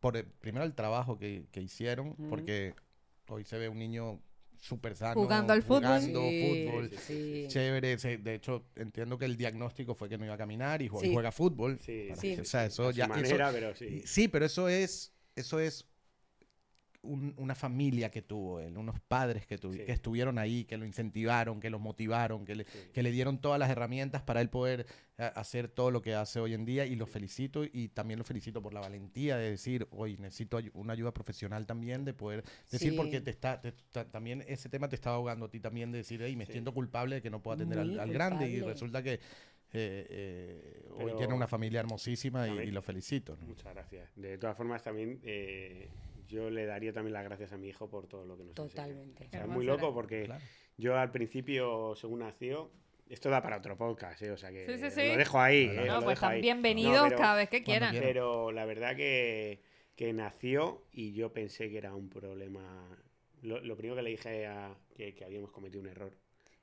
[0.00, 2.28] por el- primero el trabajo que, que hicieron, Ujú.
[2.28, 2.74] porque
[3.28, 4.20] hoy se ve un niño
[4.62, 5.14] súper sano.
[5.20, 5.82] Jugando al fútbol.
[5.82, 6.90] jugando Sí, fútbol.
[6.98, 7.44] sí.
[7.48, 10.88] Chévere, se- de hecho entiendo que el diagnóstico fue que no iba a caminar y,
[10.88, 11.78] juega fútbol.
[11.84, 14.02] Sí, sí, que- o sea, eso ya eso- manera, pero y- sí.
[14.06, 15.84] sí, pero eso es eso es
[17.02, 19.84] un- una familia que tuvo él, unos padres que, tuvi- Sí.
[19.84, 22.78] que estuvieron ahí, que lo incentivaron, que lo motivaron, que le, Sí.
[22.92, 24.86] que le dieron todas las herramientas para él poder
[25.18, 28.24] eh, hacer todo lo que hace hoy en día y lo felicito y también lo
[28.24, 32.90] felicito por la valentía de decir, hoy necesito una ayuda profesional también, de poder decir
[32.92, 32.96] Sí.
[32.96, 35.98] porque te está, te- ta- también ese tema te está ahogando a ti también de
[35.98, 36.52] decir, hey, me Sí.
[36.52, 39.20] siento culpable de que no puedo atender al, grande y resulta que
[39.74, 43.36] eh, eh, hoy tiene una familia hermosísima y, lo felicito.
[43.40, 43.46] ¿no?
[43.46, 44.10] Muchas gracias.
[44.16, 45.88] De todas formas, también eh,
[46.32, 48.68] yo le daría también las gracias a mi hijo por todo lo que nos enseña.
[48.68, 49.26] Totalmente.
[49.26, 50.42] O sea, es muy loco porque Claro.
[50.76, 52.70] yo al principio, según nació,
[53.08, 54.30] esto da para otro podcast, ¿eh?
[54.30, 55.08] o sea que Sí, sí, sí.
[55.08, 55.64] lo dejo ahí.
[55.64, 55.74] ¿eh?
[55.74, 56.40] No, lo pues dejo están ahí.
[56.40, 57.94] bienvenidos No, pero- cada vez que quieran.
[57.98, 59.60] Pero la verdad que,
[59.96, 62.88] que nació y yo pensé que era un problema.
[63.42, 66.16] Lo, lo primero que le dije a que, que habíamos cometido un error.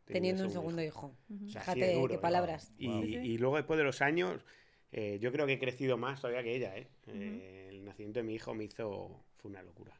[0.06, 1.14] Teniendo un segundo hijo.
[1.46, 2.22] O sea, Fíjate duro, qué ¿no?
[2.22, 2.74] palabras.
[2.82, 3.04] Wow.
[3.04, 4.44] Y luego después de los años,
[4.92, 6.76] eh, yo creo que he crecido más todavía que ella.
[6.78, 6.88] ¿eh?
[7.08, 9.24] Eh, el nacimiento de mi hijo me hizo.
[9.42, 9.94] Fue una locura.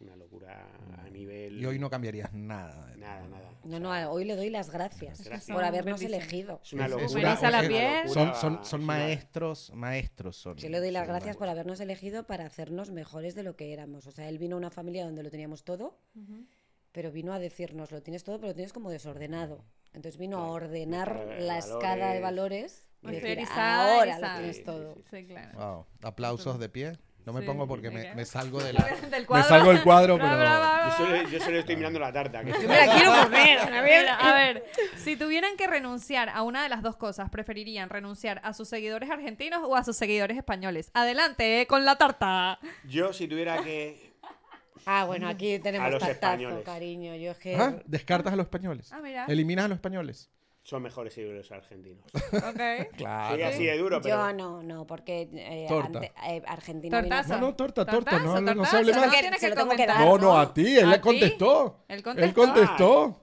[0.00, 0.66] Una locura
[0.98, 1.58] a nivel.
[1.58, 2.86] Y hoy no cambiarías nada.
[2.88, 3.50] de Nada, nada.
[3.64, 5.54] No, no, hoy le doy las gracias, Gracias.
[5.54, 6.60] por habernos elegido.
[6.62, 7.32] Es una Es- locura.
[7.32, 8.02] es una- la piel.
[8.06, 10.56] locura, Son, son, maestros, maestros son.
[10.56, 13.72] Yo le doy las son gracias por habernos elegido para hacernos mejores de lo que
[13.72, 14.06] éramos.
[14.06, 15.96] O sea, él vino a una familia donde lo teníamos todo,
[16.92, 19.64] pero vino a decirnos, lo tienes todo, pero lo tienes como desordenado.
[19.92, 24.64] Entonces vino a ordenar de la escala de valores decir, ahora lo tienes Sí, sí,
[24.64, 24.94] todo.
[24.96, 25.02] sí.
[25.10, 25.58] Sí, claro.
[25.58, 25.86] Wow.
[26.02, 26.98] Aplausos de pie.
[27.26, 29.48] No me Sí, pongo porque me, me salgo de la, Del me cuadro.
[29.48, 32.44] salgo del cuadro, pero Yo solo, yo solo estoy mirando la tarta.
[32.44, 34.00] que- Yo me la quiero comer, a ver.
[34.02, 34.64] Mira, a ver,
[34.96, 39.10] si tuvieran que renunciar a una de las dos cosas, ¿preferirían renunciar a sus seguidores
[39.10, 40.90] argentinos o a sus seguidores españoles?
[40.92, 42.58] Adelante eh, con la tarta.
[42.86, 44.12] Yo, si tuviera que.
[44.86, 46.62] Ah, bueno, aquí tenemos A los tartazo, españoles.
[46.64, 47.14] cariño.
[47.14, 47.54] Yo es que...
[47.54, 48.92] Ajá, descartas a los españoles.
[48.92, 49.24] Ah, mira.
[49.28, 50.28] Eliminas a los españoles.
[50.64, 52.02] Son mejores seguidores argentinos.
[52.14, 52.60] Ok.
[52.96, 53.34] Claro.
[53.34, 54.16] Soy así de duro, pero.
[54.16, 55.98] Yo no, no, porque eh, Torta.
[55.98, 57.40] ante- eh, Argentina vino a Tortazo.
[57.40, 59.10] No, no, torta, torta, no, Tortazo, no, no se tortazo, hable no más.
[59.20, 59.98] tienes Se que lo tengo que comentar.
[59.98, 60.06] dar.
[60.08, 61.00] No, no, a ti, él ¿A le ti?
[61.02, 61.84] contestó.
[61.88, 62.40] Él Él contestó.
[62.42, 63.20] contestó.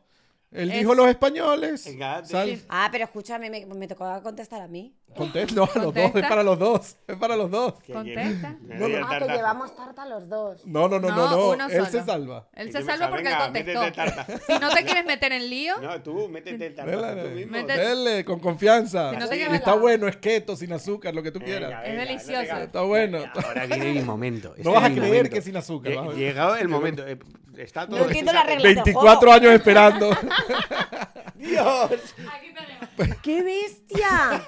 [0.51, 1.85] Él Es- dijo los españoles.
[1.85, 2.65] Venga, Sal- sí.
[2.69, 4.93] Ah, pero escúchame, me, me tocaba contestar a mí.
[5.15, 6.19] Contesta, no, a los dos, Contesta.
[6.19, 7.73] es para los dos, es para los dos.
[7.91, 8.55] Contesta.
[8.61, 8.85] No, no.
[8.97, 10.65] el Ah, que llevamos tarta los dos.
[10.65, 12.47] No, no, no, no, No, él se salva.
[12.53, 13.81] Él se salva sal- porque venga, él contestó.
[13.81, 14.41] métete el.
[14.47, 17.51] Si no te quieres meter en lío, No, tú, métete el tartazo Dale, tú mismo.
[17.51, 19.11] Mete- dele, con confianza.
[19.11, 21.51] Si no te Y está la- bueno, es keto, sin azúcar, lo que tú Venga,
[21.51, 21.69] quieras.
[21.69, 22.57] venga, no te delicioso.
[22.57, 23.19] Está bueno.
[23.45, 24.49] Ahora viene mi momento.
[24.55, 25.35] Este No vas es a creer momento.
[25.35, 25.91] que sin azúcar.
[25.93, 26.15] Lle-.
[26.15, 27.05] Llegado el momento.
[27.05, 27.19] eh,
[27.57, 29.33] Está todo No entiendo las reglas del 24 juego.
[29.33, 30.09] años esperando.
[31.41, 31.91] Dios.
[32.31, 33.17] aquí tenemos.
[33.21, 34.41] ¡Qué bestia!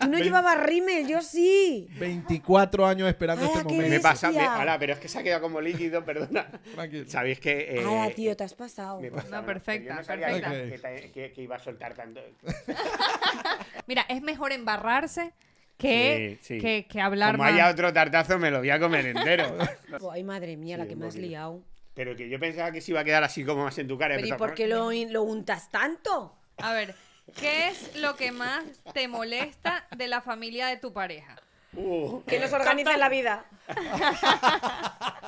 [0.00, 1.88] Tú no llevabas rímel, yo sí.
[1.98, 3.88] 24 años esperando este qué momento.
[3.90, 4.30] Me pasa.
[4.30, 6.50] me- ahora, pero es que se ha quedado como líquido, perdona.
[6.74, 7.04] Tranquilo.
[7.08, 7.76] Sabéis que.
[7.76, 9.00] eh, Ah, tío, te has pasado.
[9.00, 10.90] me pasa, No, perfecta, Yo no sabía perfecta.
[11.12, 12.20] que- iba a soltar tanto.
[13.86, 15.32] Mira, es mejor embarrarse
[15.78, 16.60] que, Sí, sí.
[16.60, 17.52] que, que hablar Como más.
[17.54, 19.56] haya otro tartazo, me lo voy a comer entero.
[20.12, 21.62] Ay, madre mía, la que me has liado.
[21.94, 24.16] Pero que yo pensaba que se iba a quedar así como más en tu cara.
[24.16, 26.36] Pero ¿y por qué lo, lo untas tanto?
[26.58, 26.94] A ver,
[27.38, 31.36] ¿qué es lo que más te molesta de la familia de tu pareja?
[31.72, 33.44] Uh, Que nos organiza la vida.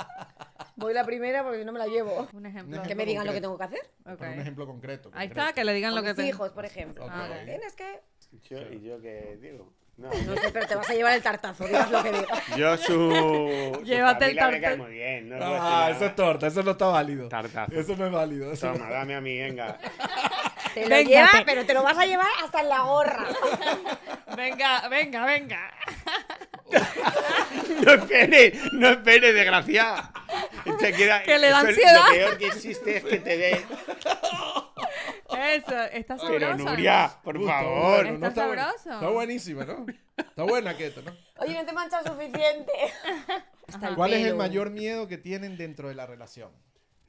[0.77, 2.29] Voy la primera porque si no me la llevo.
[2.33, 2.83] Un ejemplo.
[2.83, 3.91] Que me digan lo que tengo que hacer.
[4.05, 5.11] Un ejemplo concreto.
[5.15, 6.29] Ahí está, que le digan Con lo que mis te...
[6.29, 7.07] hijos, por ejemplo.
[7.09, 7.29] Ah.
[7.45, 8.01] Tienes que...
[8.49, 9.73] yo, ¿Y yo qué digo?
[9.99, 12.47] No, No sé, pero te vas a llevar el tartazo, digas lo que digas.
[12.57, 13.73] yo su.
[13.75, 15.29] su Llévate el familia me cae tarta- muy bien.
[15.29, 17.29] No Ah, eso es torta, eso no está válido.
[17.29, 17.73] Tartazo.
[17.75, 18.53] Eso no es válido.
[18.53, 19.79] eso Toma, dame a mí, venga.
[20.75, 23.27] Te lo Venga, lleva, te- pero te lo vas a llevar hasta en la gorra.
[24.37, 25.71] Venga, venga, venga.
[27.85, 30.13] No esperes, no esperes, desgraciada.
[30.79, 32.07] Queda- Que le da eso ansiedad.
[32.09, 33.65] Lo peor que existe es que te dé.
[35.35, 36.71] Eso, está Pero sabrosa.
[36.71, 38.07] Nuria, por favor.
[38.07, 38.63] Está está, bueno.
[38.63, 38.93] sabroso.
[38.93, 39.87] Está buenísima, ¿no?
[40.17, 41.17] Está buena keto, ¿no?
[41.39, 42.73] Oye, no te manchas suficiente.
[43.67, 46.51] Hasta el ¿Cuál es el mayor miedo que tienen dentro de la relación?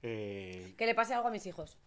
[0.02, 1.78] Eh, Que le pase algo a mis hijos.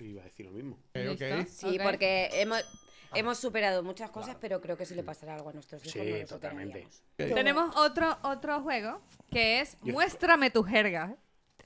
[0.00, 0.78] iba a decir lo mismo.
[0.94, 1.24] ¿Listo?
[1.48, 2.62] Sí, porque hemos,
[3.14, 6.10] hemos superado muchas cosas, pero creo que si le pasara algo a nuestros hijos Sí,
[6.12, 6.86] no lo totalmente.
[7.16, 9.00] Tenemos otro, otro juego
[9.30, 11.14] que es Muéstrame tu jerga.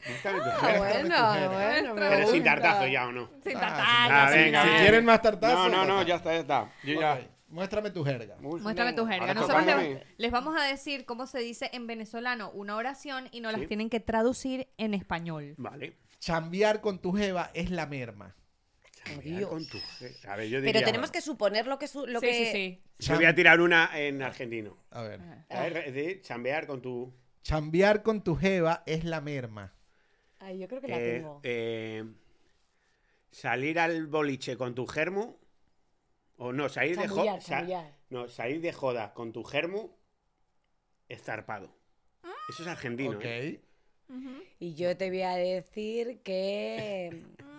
[0.08, 0.78] Búscame tu Ah, jerga.
[0.78, 3.30] bueno, bueno, me Pero sin tartazo ya o no.
[3.42, 4.62] Sin Ah, tartallo, Ah, venga.
[4.62, 4.80] Si bien.
[4.82, 5.58] quieren más tartazos.
[5.58, 6.72] No, no, no, ya está, ya está.
[6.82, 7.12] Yo ya.
[7.14, 8.36] Ok, Muéstrame tu jerga.
[8.40, 9.34] Muéstrame tu jerga.
[9.34, 13.52] Nosotros les, les vamos a decir cómo se dice en venezolano una oración y nos
[13.52, 13.60] Sí.
[13.60, 15.54] las tienen que traducir en español.
[15.58, 15.98] Vale.
[16.18, 18.34] Chambear con tu jeva es la merma.
[19.04, 20.32] Chambear con tu jerga.
[20.32, 20.72] A ver, yo diría.
[20.72, 21.88] Pero tenemos que suponer lo que...
[21.88, 22.32] Su, lo sí, que...
[22.32, 22.82] sí, sí.
[22.98, 24.76] Yo voy a tirar una en argentino.
[24.90, 25.20] A ver.
[25.48, 27.12] A ver, es decir, chambear con tu.
[27.42, 29.74] Chambear con tu jeva es la merma.
[30.38, 31.40] Ay, yo creo que la eh, tengo.
[31.42, 32.04] eh,
[33.30, 35.38] salir al boliche con tu germo.
[36.36, 37.38] O no, salir de joda.
[38.10, 39.96] No, salir de joda con tu germo
[41.08, 41.74] estarpado.
[42.48, 43.16] Eso es argentino.
[43.16, 43.24] Ok.
[43.24, 43.60] ¿eh?
[44.58, 47.24] Y yo te voy a decir que...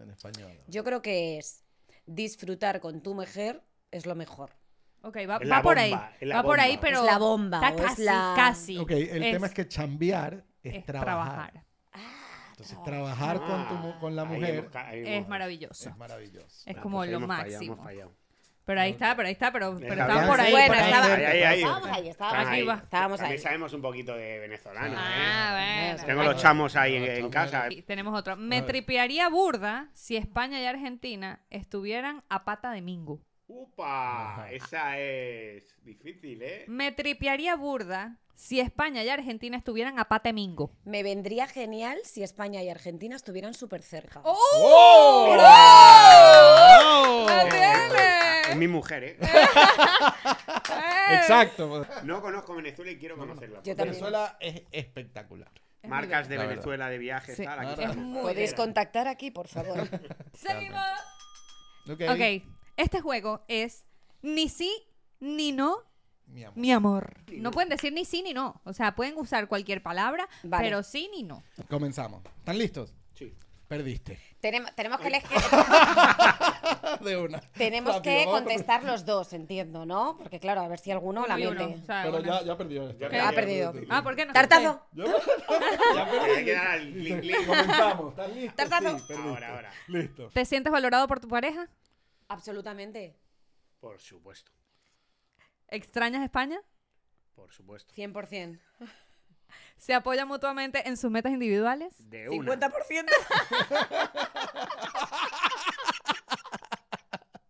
[0.00, 0.52] En español.
[0.68, 1.64] Yo creo que es
[2.06, 4.50] disfrutar con tu mujer es lo mejor.
[5.02, 5.90] Ok, va, por ahí.
[5.90, 6.98] bomba, Va por ahí, pero.
[7.00, 8.78] Es la bomba, Está casi, la- casi.
[8.78, 11.52] Ok, el tema es que chambear es, es trabajar.
[11.52, 11.64] trabajar.
[12.50, 15.88] Entonces, trabajar con, tu, con la mujer ahí Es maravilloso.
[15.88, 16.68] es maravilloso.
[16.68, 17.72] Es Ah, como pues lo hemos fallado, máximo.
[17.74, 18.12] hemos fallado.
[18.68, 20.52] Pero ahí está, pero ahí está, pero, pero estaba por ahí.
[20.52, 20.90] bueno, por ahí.
[20.92, 21.60] estaba- Ahí, ahí, ahí.
[21.62, 22.60] Estábamos ahí, estábamos ahí.
[22.68, 23.42] Estábamos También ahí.
[23.42, 24.92] sabemos un poquito de venezolano.
[24.92, 24.98] ¿eh?
[24.98, 26.04] Ah, bueno.
[26.06, 27.66] Tengo los chamos ahí en, en casa.
[27.86, 28.36] Tenemos otro.
[28.36, 33.22] Me tripearía burda si España y Argentina estuvieran a pata de mingo.
[33.46, 34.48] ¡Upa!
[34.50, 36.66] Esa es difícil, ¿eh?
[36.68, 40.72] Me tripearía burda si España y Argentina estuvieran a pata de mingo.
[40.84, 44.20] Me vendría genial si España y Argentina estuvieran súper cerca.
[44.24, 45.34] ¡Oh!
[45.34, 45.36] ¡Oh!
[47.26, 47.48] ¡La
[48.50, 49.18] Es mi mujer, ¿eh?
[51.12, 51.86] Exacto.
[52.04, 53.58] No conozco Venezuela y quiero conocerla.
[53.62, 53.88] Yo también.
[53.90, 55.50] Venezuela es espectacular.
[55.82, 56.54] Es Marcas de La verdad.
[56.56, 57.44] Venezuela, de viajes, Sí.
[57.44, 57.58] tal.
[57.60, 57.96] Aquí Es estamos.
[57.96, 58.56] muy Podéis bien.
[58.56, 59.88] contactar aquí, por favor.
[60.34, 60.80] Seguimos.
[61.90, 62.00] Ok.
[62.10, 62.42] Ok,
[62.76, 63.84] este juego es
[64.22, 64.72] ni sí
[65.20, 65.78] ni no,
[66.26, 66.58] Mi amor.
[66.58, 67.14] mi amor.
[67.32, 68.60] No pueden decir ni sí ni no.
[68.64, 70.64] O sea, pueden usar cualquier palabra, Vale.
[70.64, 71.42] pero sí ni no.
[71.70, 72.22] Comenzamos.
[72.38, 72.94] ¿Están listos?
[73.68, 74.18] Perdiste.
[74.40, 75.28] tenemos, tenemos que elegir-
[77.04, 77.38] De una.
[77.52, 80.16] tenemos Rápido, que contestar los dos, entiendo, ¿no?
[80.16, 81.50] Porque claro, a ver si alguno la uno.
[81.52, 81.82] miente.
[81.82, 83.08] O sea, Pero ya, ya perdió esto.
[83.10, 83.74] Ya Ha perdido.
[83.90, 84.32] Ah, ¿por qué no?
[84.32, 84.80] ¡Tartazo!
[88.56, 88.98] Tartazo.
[89.00, 89.14] Sí.
[89.14, 89.72] Ahora, ahora.
[89.86, 90.28] Listo.
[90.30, 91.68] ¿Te sientes valorado por tu pareja?
[92.28, 93.16] Absolutamente.
[93.80, 94.52] Por supuesto.
[95.68, 96.60] ¿Extrañas España?
[97.34, 97.94] Por supuesto.
[97.94, 98.58] 100%.
[99.78, 101.94] ¿Se apoyan mutuamente en sus metas individuales?
[102.10, 102.52] De una.
[102.58, 103.06] 50%.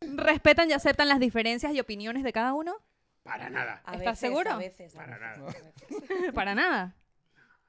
[0.00, 2.76] ¿Respetan y aceptan las diferencias y opiniones de cada uno?
[3.22, 3.82] Para nada.
[3.84, 4.52] A ¿Estás veces, seguro?
[4.52, 5.52] A veces, a Para veces, nada.
[5.52, 6.32] veces.
[6.34, 6.94] Para nada.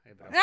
[0.04, 0.30] Eh, pero-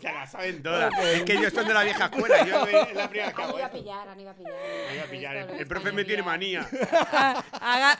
[0.00, 0.98] Ya la saben todas.
[0.98, 2.42] Es que yo soy de la vieja escuela.
[2.46, 4.52] Yo es la primera que Han hago ido a pillar, han ido a pillar.
[4.54, 5.36] Me voy a pillar.
[5.36, 6.66] El, que el profe me tiene manía.
[7.12, 7.44] Ha,
[7.96, 7.98] ga-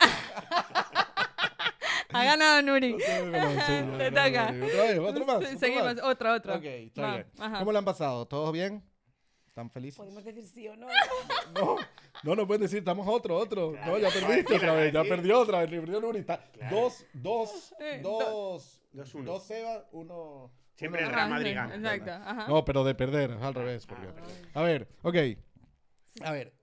[2.13, 2.93] ha ganado Nuri.
[2.99, 3.05] Sí,
[3.97, 4.43] Te toca.
[4.45, 5.35] Otra vez, otro más.
[5.37, 6.03] Otro Seguimos, más.
[6.03, 6.55] otro, otro.
[6.55, 7.27] Ok, está Va, bien.
[7.39, 7.59] ajá.
[7.59, 8.25] ¿Cómo lo han pasado?
[8.27, 8.83] ¿Todos bien?
[9.47, 9.97] ¿Están felices?
[9.97, 10.87] Podemos decir sí o no.
[11.55, 11.75] No,
[12.23, 13.71] no, no pueden decir, estamos otro, otro.
[13.73, 16.19] Claro, no, ya perdiste otra vez, ya perdió otra vez, le perdió Nuri.
[16.19, 16.75] Está Claro.
[16.75, 19.31] dos, dos, Eh, dos, Dos, uno.
[19.33, 20.51] dos Sebas, uno.
[20.75, 21.29] Siempre uno el Real.
[21.29, 21.75] Madrid sí, gana.
[21.75, 22.11] Exacto.
[22.29, 22.47] Ajá.
[22.47, 23.85] No, pero de perder, al revés.
[23.85, 24.07] porque-
[24.53, 24.59] Ah.
[24.59, 25.15] A ver, ok.
[26.23, 26.53] A ver.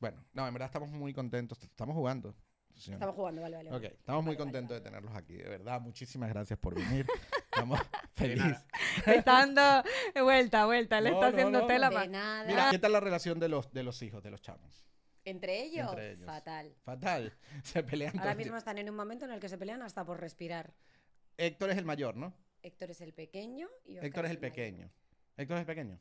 [0.00, 1.60] Bueno, no, en verdad estamos muy contentos.
[1.62, 2.34] Estamos jugando.
[2.80, 2.96] Señor.
[2.96, 3.72] Estamos jugando, vale, vale.
[3.72, 5.80] Ok, estamos muy contentos de tenerlos aquí, de verdad.
[5.80, 7.06] Muchísimas gracias por venir.
[7.44, 7.80] Estamos
[8.14, 8.66] felices.
[9.06, 9.88] Está dando
[10.22, 11.00] vuelta, vuelta.
[11.00, 12.44] Le No, está no, haciendo no, tela nada.
[12.46, 14.84] Mira, ¿qué tal la relación de los, de los hijos, de los chamos?
[15.24, 15.90] ¿Entre ellos?
[15.90, 16.24] Entre ellos.
[16.24, 16.74] Fatal.
[16.82, 17.36] Fatal.
[17.62, 20.20] Se pelean Ahora mismo están en un momento en el que se pelean hasta por
[20.20, 20.72] respirar.
[21.36, 22.34] Héctor es el mayor, ¿no?
[22.62, 24.90] Héctor es el pequeño y Héctor es el pequeño.
[25.36, 26.00] Héctor es el pequeño.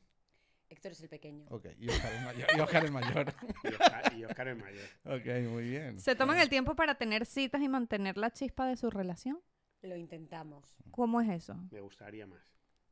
[0.70, 1.45] Héctor es el pequeño.
[1.49, 2.47] Ok, y Oscar es mayor.
[2.55, 3.34] Y Oscar es mayor.
[3.63, 4.88] Y Oscar, y Oscar es mayor.
[5.05, 5.99] ok, muy bien.
[5.99, 9.39] ¿Se toman el tiempo para tener citas y mantener la chispa de su relación?
[9.82, 10.76] Lo intentamos.
[10.91, 11.55] ¿Cómo es eso?
[11.72, 12.41] Me gustaría más.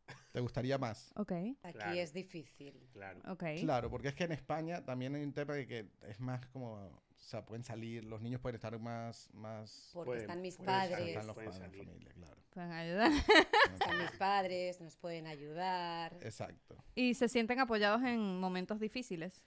[0.31, 1.11] ¿Te gustaría más?
[1.15, 1.31] Ok,
[1.63, 1.93] Aquí Claro.
[1.99, 2.87] es difícil.
[2.93, 3.19] Claro.
[3.27, 3.43] ok.
[3.61, 7.01] Claro, porque es que en España también hay un tema de que es más como,
[7.17, 9.89] o sea, pueden salir, los niños pueden estar más, más...
[9.93, 10.91] Porque Pueden- están mis padres.
[10.91, 12.35] salir, Están los pueden padres, la familia, claro.
[12.51, 13.11] Pueden ayudar.
[13.73, 16.17] Están mis padres, nos pueden ayudar.
[16.21, 16.75] Exacto.
[16.93, 19.43] ¿Y se sienten apoyados en momentos difíciles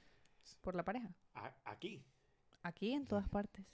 [0.60, 1.08] por la pareja?
[1.34, 2.02] A- aquí.
[2.62, 3.64] Aquí, en todas partes.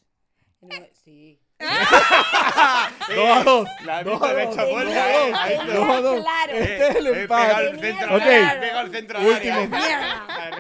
[0.60, 1.40] No, sí.
[1.58, 3.68] Dos a dos.
[3.84, 4.56] La Dos a dos.
[4.56, 5.58] eh.
[5.66, 6.20] Dos a dos.
[6.20, 6.52] claro.
[6.54, 7.68] Este es el He empate.
[7.70, 9.20] el Tenía centro.
[9.20, 9.56] Último.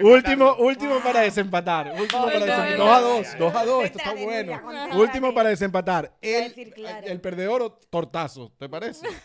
[0.02, 1.94] Último, último para desempatar.
[1.98, 2.76] Último para desempatar.
[2.78, 3.84] Dos a dos, dos a dos.
[3.84, 4.60] Esto está bueno.
[4.98, 6.16] Último para desempatar.
[6.20, 6.74] El,
[7.04, 9.06] el perdedor o tortazo, ¿te parece?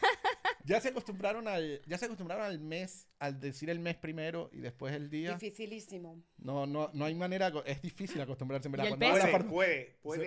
[0.66, 4.60] Ya se acostumbraron al, ya se acostumbraron al mes, al decir el mes primero y
[4.60, 5.34] después el día.
[5.34, 6.22] Dificilísimo.
[6.38, 8.86] No, no, no hay manera, es difícil acostumbrarse en verdad.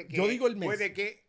[0.09, 0.67] Yo digo el mes.
[0.67, 1.27] Puede que.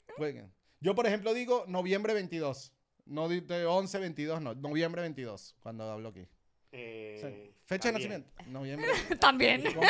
[0.80, 2.74] Yo, por ejemplo, digo noviembre 22.
[3.05, 4.55] No de 11, 22, no.
[4.55, 6.26] Noviembre 22, cuando hablo aquí.
[6.72, 7.53] eh, Sí.
[7.66, 8.30] Fecha de nacimiento.
[8.47, 8.89] Noviembre.
[9.20, 9.64] También.
[9.74, 9.88] ¿Cómo,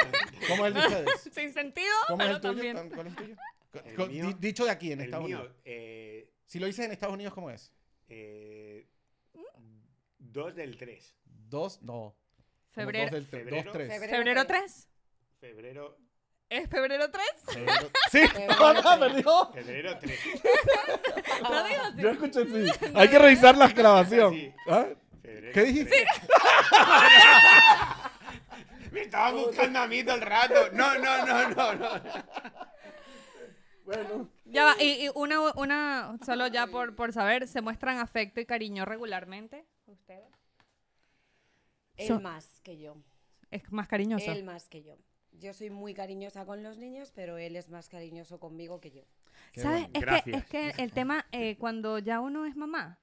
[0.47, 1.21] cómo es el de ustedes?
[1.33, 2.73] Sin sentido, ¿Cómo es pero el tuyo?
[2.73, 2.89] también.
[2.95, 3.35] ¿Cuál es el tuyo?
[4.03, 5.55] El mío- di- dicho de aquí, en El Estados mío, Unidos.
[5.65, 7.71] eh, Si lo dices en Estados Unidos, ¿cómo es?
[8.09, 8.87] eh,
[10.19, 11.15] 2 del 3.
[11.25, 12.15] Dos, no.
[12.71, 13.05] Febrero.
[13.05, 13.63] Dos, del Febrero.
[13.63, 13.89] dos, tres.
[13.89, 14.17] Febrero.
[14.17, 14.89] ¿Febrero 3?
[15.39, 15.97] Febrero.
[16.49, 17.23] ¿Es febrero 3?
[17.45, 19.13] Febrero- Sí, Febrero no, no, tres.
[19.13, 19.51] perdió.
[19.53, 20.19] Febrero 3.
[21.41, 22.01] ¿Lo digo así?
[22.01, 22.89] Yo escuché sí.
[22.95, 24.33] Hay que revisar la grabación.
[24.33, 24.53] Sí.
[24.67, 24.87] ¿Ah?
[25.23, 25.89] ¿Qué dijiste?
[25.89, 26.07] 3.
[28.91, 30.55] Me estaban buscando a mí todo el rato.
[30.73, 31.89] No, no, no, no, no.
[33.85, 34.29] Bueno.
[34.45, 38.45] Ya va, y, y una, una, solo ya por, por saber, ¿se muestran afecto y
[38.45, 39.65] cariño regularmente?
[39.87, 40.31] ¿Ustedes?
[41.97, 42.95] Él más que yo.
[43.49, 44.31] Es más cariñoso.
[44.31, 44.95] Él más que yo.
[45.31, 49.03] Yo soy muy cariñosa con los niños, pero él es más cariñoso conmigo que yo.
[49.53, 49.85] Qué ¿Sabes?
[49.85, 50.37] Es que, Gracias.
[50.37, 52.99] es que el tema, eh, cuando ya uno es mamá,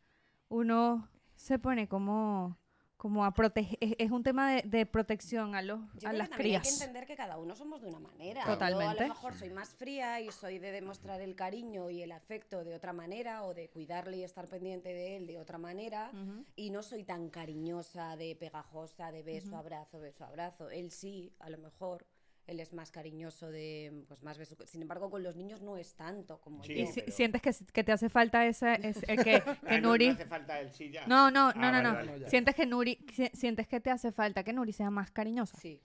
[0.48, 1.08] uno
[1.40, 2.58] se pone como,
[2.98, 6.18] como a proteger, es, es un tema de, de protección a, los, Yo a creo
[6.18, 6.80] las que también hay que crías.
[6.82, 8.44] entender que cada uno somos de una manera.
[8.44, 8.96] Totalmente.
[8.98, 12.12] Yo a lo mejor soy más fría y soy de demostrar el cariño y el
[12.12, 16.12] afecto de otra manera o de cuidarle y estar pendiente de él de otra manera.
[16.56, 20.68] Y no soy tan cariñosa, de pegajosa, de beso, abrazo, beso, abrazo.
[20.68, 22.04] Él sí, a lo mejor.
[22.46, 24.56] Él es más cariñoso de, pues más beso.
[24.66, 26.92] Sin embargo, con los niños no es tanto como Sí, Y yo.
[26.92, 29.90] si- pero- sientes que, que te hace falta ese, ese- el que, Ah, que no,
[29.90, 30.08] Nuri...
[30.08, 31.06] No hace falta el sí ya.
[31.06, 32.12] No, no, no, Ah, no, vale, no.
[32.12, 32.28] vale.
[32.28, 35.56] Sientes que Nuri, si- sientes que te hace falta que Nuri sea más cariñosa.
[35.58, 35.80] Sí.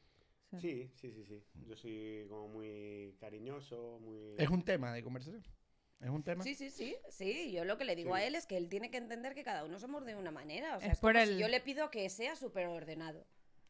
[0.60, 1.44] Sí, sí, sí, sí.
[1.68, 4.36] Yo soy como muy cariñoso, muy...
[4.38, 5.44] Es un tema de conversación.
[6.00, 6.44] Es un tema.
[6.44, 7.52] Sí, sí, sí, sí.
[7.52, 8.22] Yo lo que le digo Sí.
[8.22, 10.78] a él es que él tiene que entender que cada uno somos de una manera.
[10.78, 13.26] O sea, Es es, por como el- si yo le pido que sea súper ordenado.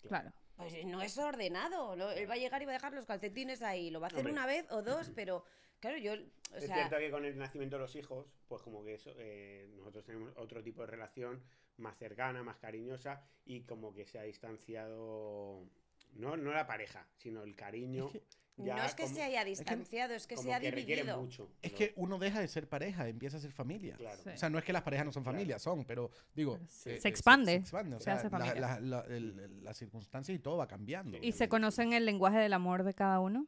[0.08, 0.32] Claro.
[0.58, 1.95] Pues no es ordenado.
[1.95, 3.89] lo- él va a llegar y va a dejar los calcetines ahí.
[3.91, 4.34] Lo va a hacer Hombre.
[4.34, 5.43] una vez o dos, pero
[5.80, 6.14] claro, yo.
[6.14, 9.12] O es sea, cierto que con el nacimiento de los hijos, pues como que eso,
[9.18, 11.43] eh, nosotros tenemos otro tipo de relación
[11.78, 15.66] más cercana, más cariñosa y como que se ha distanciado,
[16.14, 18.10] no, no la pareja, sino el cariño.
[18.58, 21.22] ya no es que como- se haya distanciado, es que, se ha que dividido.
[21.22, 21.49] mucho.
[21.62, 23.95] Es que uno deja de ser pareja, empieza a ser familia.
[23.97, 24.18] Claro.
[24.24, 24.30] Sí.
[24.30, 25.38] O sea, no es que las parejas no son Claro.
[25.38, 26.58] familia, son, pero digo...
[26.68, 27.95] Se- eh, se eh, expande, Se, expande.
[27.97, 28.56] O se sea, hace la- familia.
[28.56, 31.18] la- la- el- el- las circunstancias y todo va cambiando.
[31.22, 33.45] ¿Y se conocen el lenguaje del amor de cada uno?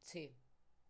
[0.00, 0.34] Sí.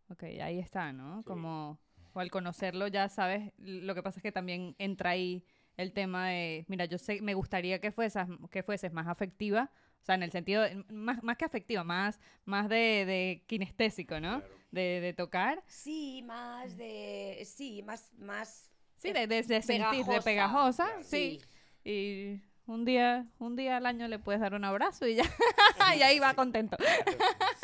[0.09, 1.19] Ok, ahí está, ¿no?
[1.19, 1.25] Sí.
[1.25, 1.79] Como,
[2.13, 5.45] o al conocerlo ya sabes, lo que pasa es que también entra ahí
[5.77, 9.71] el tema de, mira, yo sé, me gustaría que fueses, que fueses más afectiva,
[10.01, 14.19] o sea, en el sentido, de- más, más que afectiva, más, más de, de kinestésico,
[14.21, 14.41] ¿no?
[14.41, 14.55] Claro.
[14.71, 17.43] De, de tocar, Sí, más de.
[17.45, 18.13] Sí, más.
[18.19, 20.87] más sí, de, de, de sentir, de pegajosa.
[20.87, 21.03] Claro.
[21.03, 21.41] sí.
[21.85, 25.25] Y un día, un día al año le puedes dar un abrazo y ya,
[25.99, 26.77] y ahí va contento.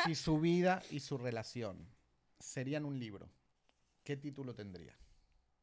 [0.05, 1.87] Si su vida y su relación
[2.39, 3.29] serían un libro,
[4.03, 4.97] ¿qué título tendría?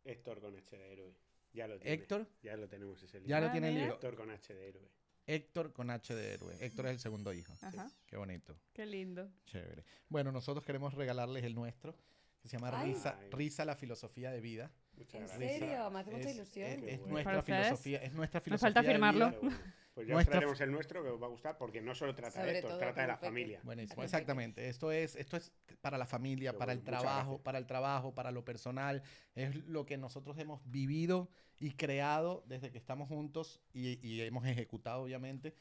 [0.05, 1.15] Héctor con H de héroe.
[1.53, 1.95] Ya lo tiene.
[1.95, 3.31] Héctor, Ya lo tenemos ese libro.
[3.31, 3.95] ya lo Ah, tiene el libro.
[3.95, 4.89] Héctor con H de héroe.
[5.27, 6.57] Héctor con H de héroe.
[6.61, 7.53] Héctor es el segundo hijo.
[7.63, 7.91] Ajá.
[8.07, 8.57] Qué bonito.
[8.73, 9.31] Qué lindo.
[9.47, 9.85] Chévere.
[10.09, 11.97] Bueno, nosotros queremos regalarles el nuestro,
[12.41, 12.93] que se llama Ay.
[12.93, 13.19] Risa.
[13.31, 14.71] Risa, la filosofía de vida.
[14.97, 15.59] Muchas ¿En gracias.
[15.59, 15.91] serio?
[15.91, 16.67] Me hace mucha Es- ilusión.
[16.71, 17.13] Es, es bueno.
[17.15, 19.41] nuestra filosofía, es nuestra Me filosofía falta de firmarlo.
[19.41, 19.75] vida.
[19.95, 22.15] Pues ya os Nuestra- traeremos el nuestro que os va a gustar porque no solo
[22.17, 23.27] trata Sobre de esto, trata de la Peque.
[23.27, 23.61] familia.
[23.63, 24.69] Buenísimo, exactamente.
[24.69, 27.43] Esto es, esto es para la familia, para el trabajo, gracias.
[27.45, 29.03] para el trabajo, para lo personal.
[29.37, 31.31] Es lo que nosotros hemos vivido
[31.61, 35.55] y creado desde que estamos juntos y, y hemos ejecutado, obviamente,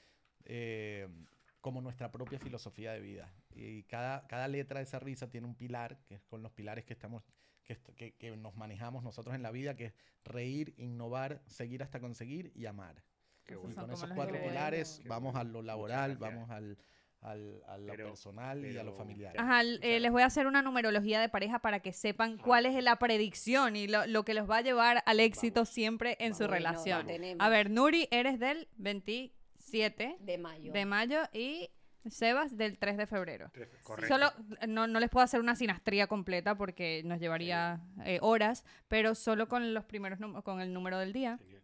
[0.45, 1.07] eh,
[1.61, 3.31] como nuestra propia filosofía de vida.
[3.51, 6.85] Y cada, cada letra de esa risa tiene un pilar, que es con los pilares
[6.85, 7.23] que estamos
[7.63, 9.93] que, que- que nos manejamos nosotros en la vida, que es
[10.25, 13.03] reír, innovar, seguir hasta conseguir y amar.
[13.45, 13.75] Qué bueno.
[13.81, 16.77] Con esos cuatro pilares vamos a lo laboral, vamos al,
[17.21, 19.35] al- a lo Pero- personal y a lo familiar.
[19.37, 22.81] Ajá, eh, les voy a hacer una numerología de pareja para que sepan cuál es
[22.83, 25.69] la predicción y lo, lo que los va a llevar al éxito Vamos.
[25.69, 27.07] siempre en su Bueno, relación.
[27.39, 30.71] A ver, Nuri, eres del 27 De mayo.
[30.71, 31.69] de mayo y
[32.05, 33.49] Sebas del 3 de febrero.
[33.83, 34.13] Correcto.
[34.13, 34.33] Solo
[34.67, 39.47] no, no les puedo hacer una sinastría completa porque nos llevaría eh, horas, pero solo
[39.47, 41.37] con los primeros con el número del día.
[41.37, 41.62] Genial.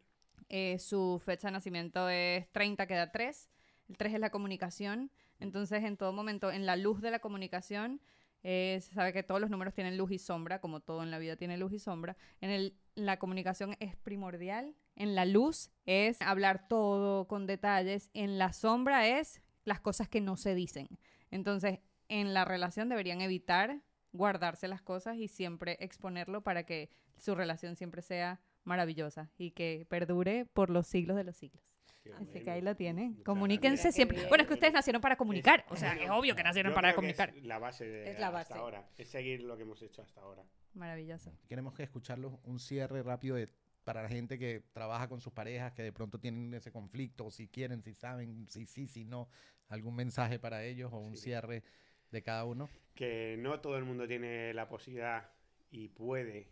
[0.49, 3.49] Eh, su fecha de nacimiento es 30, queda 3.
[3.87, 5.11] El 3 es la comunicación.
[5.39, 8.01] Entonces, en todo momento, en la luz de la comunicación,
[8.43, 11.19] eh, se sabe que todos los números tienen luz y sombra, como todo en la
[11.19, 12.17] vida tiene luz y sombra.
[12.41, 14.75] En el, la comunicación es primordial.
[14.95, 18.09] En la luz es hablar todo con detalles.
[18.13, 20.87] En la sombra es las cosas que no se dicen.
[21.31, 23.81] Entonces, en la relación deberían evitar
[24.11, 29.85] guardarse las cosas y siempre exponerlo para que su relación siempre sea maravillosa y que
[29.89, 31.61] perdure por los siglos de los siglos.
[32.03, 32.51] Qué Así que bueno.
[32.53, 33.07] ahí lo tienen.
[33.09, 33.95] Muchas Comuníquense gracias.
[33.95, 34.25] siempre.
[34.29, 35.65] Bueno, es que ustedes nacieron para comunicar.
[35.69, 37.29] O sea, es obvio que nacieron Yo para creo que comunicar.
[37.35, 38.53] Es la base de Es la hasta base.
[38.53, 38.89] ahora.
[38.97, 40.43] Es seguir lo que hemos hecho hasta ahora.
[40.75, 41.33] Maravilloso.
[41.49, 43.49] Queremos que escucharlos un cierre rápido de-
[43.83, 47.31] para la gente que trabaja con sus parejas, que de pronto tienen ese conflicto, o
[47.31, 49.27] si quieren, si saben, si sí, si no,
[49.67, 51.23] algún mensaje para ellos o un Sí.
[51.23, 51.63] cierre
[52.11, 52.69] de cada uno.
[52.95, 55.29] Que no todo el mundo tiene la posibilidad
[55.71, 56.49] y puede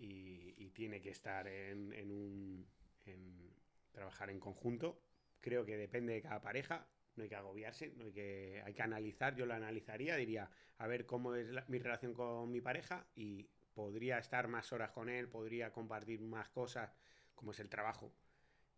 [0.00, 2.66] y, y tiene que estar en, en un
[3.06, 3.54] en
[3.92, 5.00] trabajar en conjunto.
[5.40, 6.86] Creo que depende de cada pareja.
[7.16, 9.34] No hay que agobiarse, no hay que, hay que analizar.
[9.36, 13.48] Yo lo analizaría, diría, a ver cómo es la- mi relación con mi pareja y
[13.74, 16.94] podría estar más horas con él, podría compartir más cosas,
[17.34, 18.12] como es el trabajo.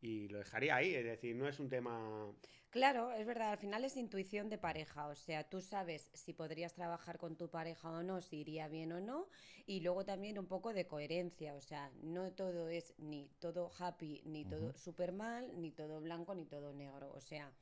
[0.03, 2.35] Y lo dejaría ahí, es decir, no es un tema
[2.71, 6.73] Claro, es verdad, al final es intuición de pareja, o sea, tú sabes si podrías
[6.73, 9.29] trabajar con tu pareja o no, si iría bien o no,
[9.67, 14.23] y luego también un poco de coherencia, o sea, no todo es ni todo happy,
[14.25, 14.79] ni todo Ujú.
[14.79, 17.53] súper mal, ni todo blanco, ni todo negro, o sea,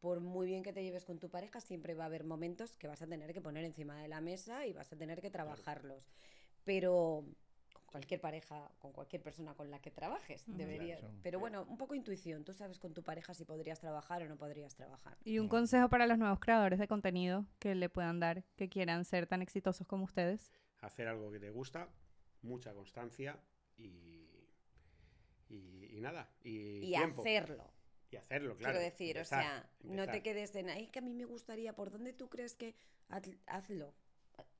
[0.00, 2.88] por muy bien que te lleves con tu pareja, siempre va a haber momentos que
[2.88, 6.12] vas a tener que poner encima de la mesa y vas a tener que trabajarlos,
[6.64, 7.24] pero
[7.90, 11.10] cualquier pareja, con cualquier persona con la que trabajes, Claro.
[11.22, 14.36] pero bueno, un poco intuición, tú sabes con tu pareja si podrías trabajar o no
[14.36, 15.16] podrías trabajar.
[15.24, 19.04] Y un consejo para los nuevos creadores de contenido que le puedan dar, que quieran
[19.04, 20.52] ser tan exitosos como ustedes.
[20.80, 21.88] hacer algo que te gusta,
[22.42, 23.38] mucha constancia
[23.76, 24.28] y,
[25.48, 26.30] y, y nada.
[26.42, 27.22] Y, y tiempo.
[27.22, 27.70] hacerlo.
[28.10, 28.74] Y hacerlo, claro.
[28.78, 31.74] Quiero decir, empezar, o sea, no te quedes en ahí que a mí me gustaría,
[31.74, 32.74] ¿por dónde tú crees que
[33.10, 33.94] Haz- hazlo?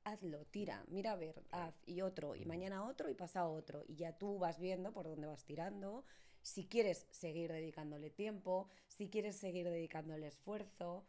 [0.09, 3.83] Hazlo, tira, mira a ver, haz y otro, y mañana otro y pasa otro.
[3.87, 6.03] Y ya tú vas viendo por dónde vas tirando.
[6.41, 11.05] Si quieres seguir dedicándole tiempo, si quieres seguir dedicándole esfuerzo.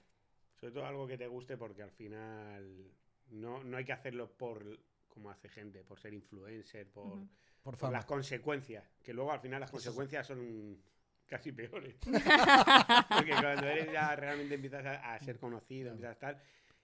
[0.57, 2.93] Sobre todo algo que te guste porque al final
[3.31, 4.79] no, no hay que hacerlo por
[5.09, 7.21] como hace gente, por ser influencer, por.
[7.63, 8.85] Por por las consecuencias.
[9.03, 10.79] Que luego al final las consecuencias son
[11.27, 11.97] casi peores.
[12.03, 16.43] porque cuando eres ya realmente empiezas a, a ser conocido, empiezas a estar,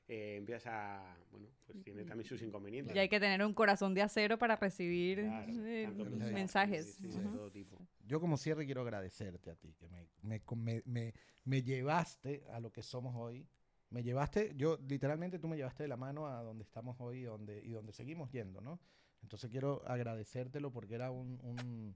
[0.08, 1.16] eh, empiezas a.
[1.30, 2.94] Bueno, pues tiene también sus inconvenientes.
[2.94, 5.88] Y hay que tener un corazón de acero para recibir Claro, eh,
[6.32, 7.18] mensajes, sí, sí, Ujú.
[7.20, 7.78] de todo tipo.
[8.06, 12.60] Yo como cierre quiero agradecerte a ti, que me, me, me, me- me llevaste a
[12.60, 13.46] lo que somos hoy.
[13.90, 17.22] Me llevaste, yo literalmente tú me llevaste de la mano a donde estamos hoy y
[17.22, 18.80] donde, y donde seguimos yendo, ¿no?
[19.22, 21.38] Entonces quiero agradecértelo porque era un...
[21.42, 21.94] un,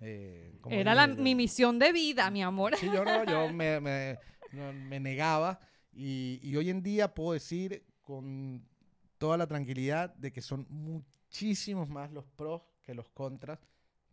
[0.00, 2.76] eh, como Era la, yo- mi misión de vida, mi amor.
[2.76, 4.18] Sí, yo no, yo me, me-
[4.72, 5.60] me negaba
[5.92, 8.66] y, y hoy en día puedo decir con
[9.18, 13.58] toda la tranquilidad de que son muchísimos más los pros que los contras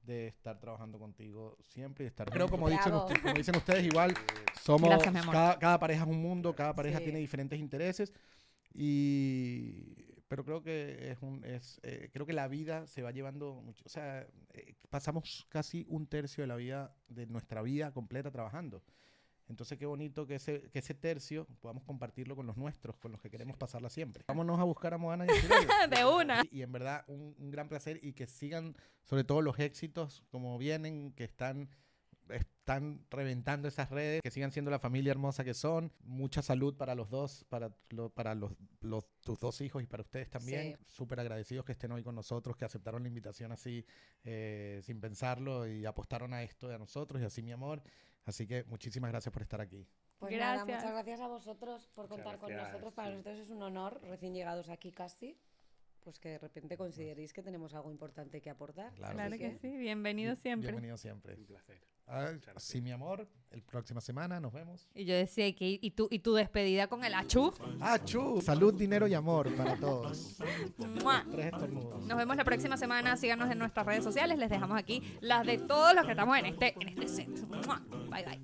[0.04, 2.30] de estar trabajando contigo siempre y estar...
[2.30, 4.14] Creo como dicen, ustedes, como dicen ustedes, igual
[4.62, 4.90] somos...
[4.90, 5.26] Gracias.
[5.26, 7.06] Cada, cada pareja es un mundo, cada pareja Sí.
[7.06, 8.14] tiene diferentes intereses
[8.74, 10.06] y...
[10.30, 11.44] Pero creo que es un...
[11.46, 13.84] Es, eh, creo que la vida se va llevando mucho...
[13.86, 18.84] O sea, eh, pasamos casi un tercio de la vida, de nuestra vida completa trabajando.
[19.50, 23.22] Entonces, qué bonito que ese, que ese tercio podamos compartirlo con los nuestros, con los
[23.22, 24.24] que queremos pasarla siempre.
[24.28, 25.28] Vámonos a buscar a Moana y.
[25.96, 26.42] De una.
[26.52, 30.24] Y, y en verdad, un, un gran placer y que sigan, sobre todo, los éxitos
[30.30, 31.70] como vienen, que están,
[32.30, 35.94] están reventando esas redes, que sigan siendo la familia hermosa que son.
[36.04, 40.04] Mucha salud para los dos, para, lo- para los, los- tus dos hijos y para
[40.04, 40.76] ustedes también.
[40.78, 40.86] Sí.
[40.88, 43.86] Súper agradecidos que estén hoy con nosotros, que aceptaron la invitación así,
[44.26, 47.82] eh, sin pensarlo y apostaron a esto y a nosotros y así, mi amor.
[48.28, 49.88] Así que muchísimas gracias por estar aquí.
[50.20, 50.78] Pues nada, Gracias.
[50.78, 52.94] muchas gracias a vosotros por Muchas contar con gracias, nosotros.
[52.94, 53.14] Para sí.
[53.16, 55.38] nosotros es un honor, recién llegados aquí casi,
[56.04, 58.94] pues que de repente consideréis que tenemos algo importante que aportar.
[58.96, 60.72] Claro Claro que sí, bienvenido siempre.
[60.72, 61.36] Bienvenido siempre.
[61.36, 61.80] Un placer.
[62.10, 63.28] Ah, sí, mi amor.
[63.52, 64.90] El próxima semana nos vemos.
[64.94, 67.54] Y yo decía, que, ¿y, tu, ¿y tu despedida con el achú?
[67.82, 68.42] ¡Achú!
[68.42, 70.38] Salud, dinero y amor para todos.
[70.78, 71.26] ¡Mua!
[71.30, 72.06] Tres estornudos.
[72.06, 73.18] Nos vemos la próxima semana.
[73.18, 74.38] Síganos en nuestras redes sociales.
[74.38, 77.30] Les dejamos aquí las de todos los que estamos en este, en este set.
[77.66, 77.82] ¡Mua!
[78.18, 78.38] Bye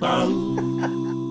[0.00, 1.23] bye.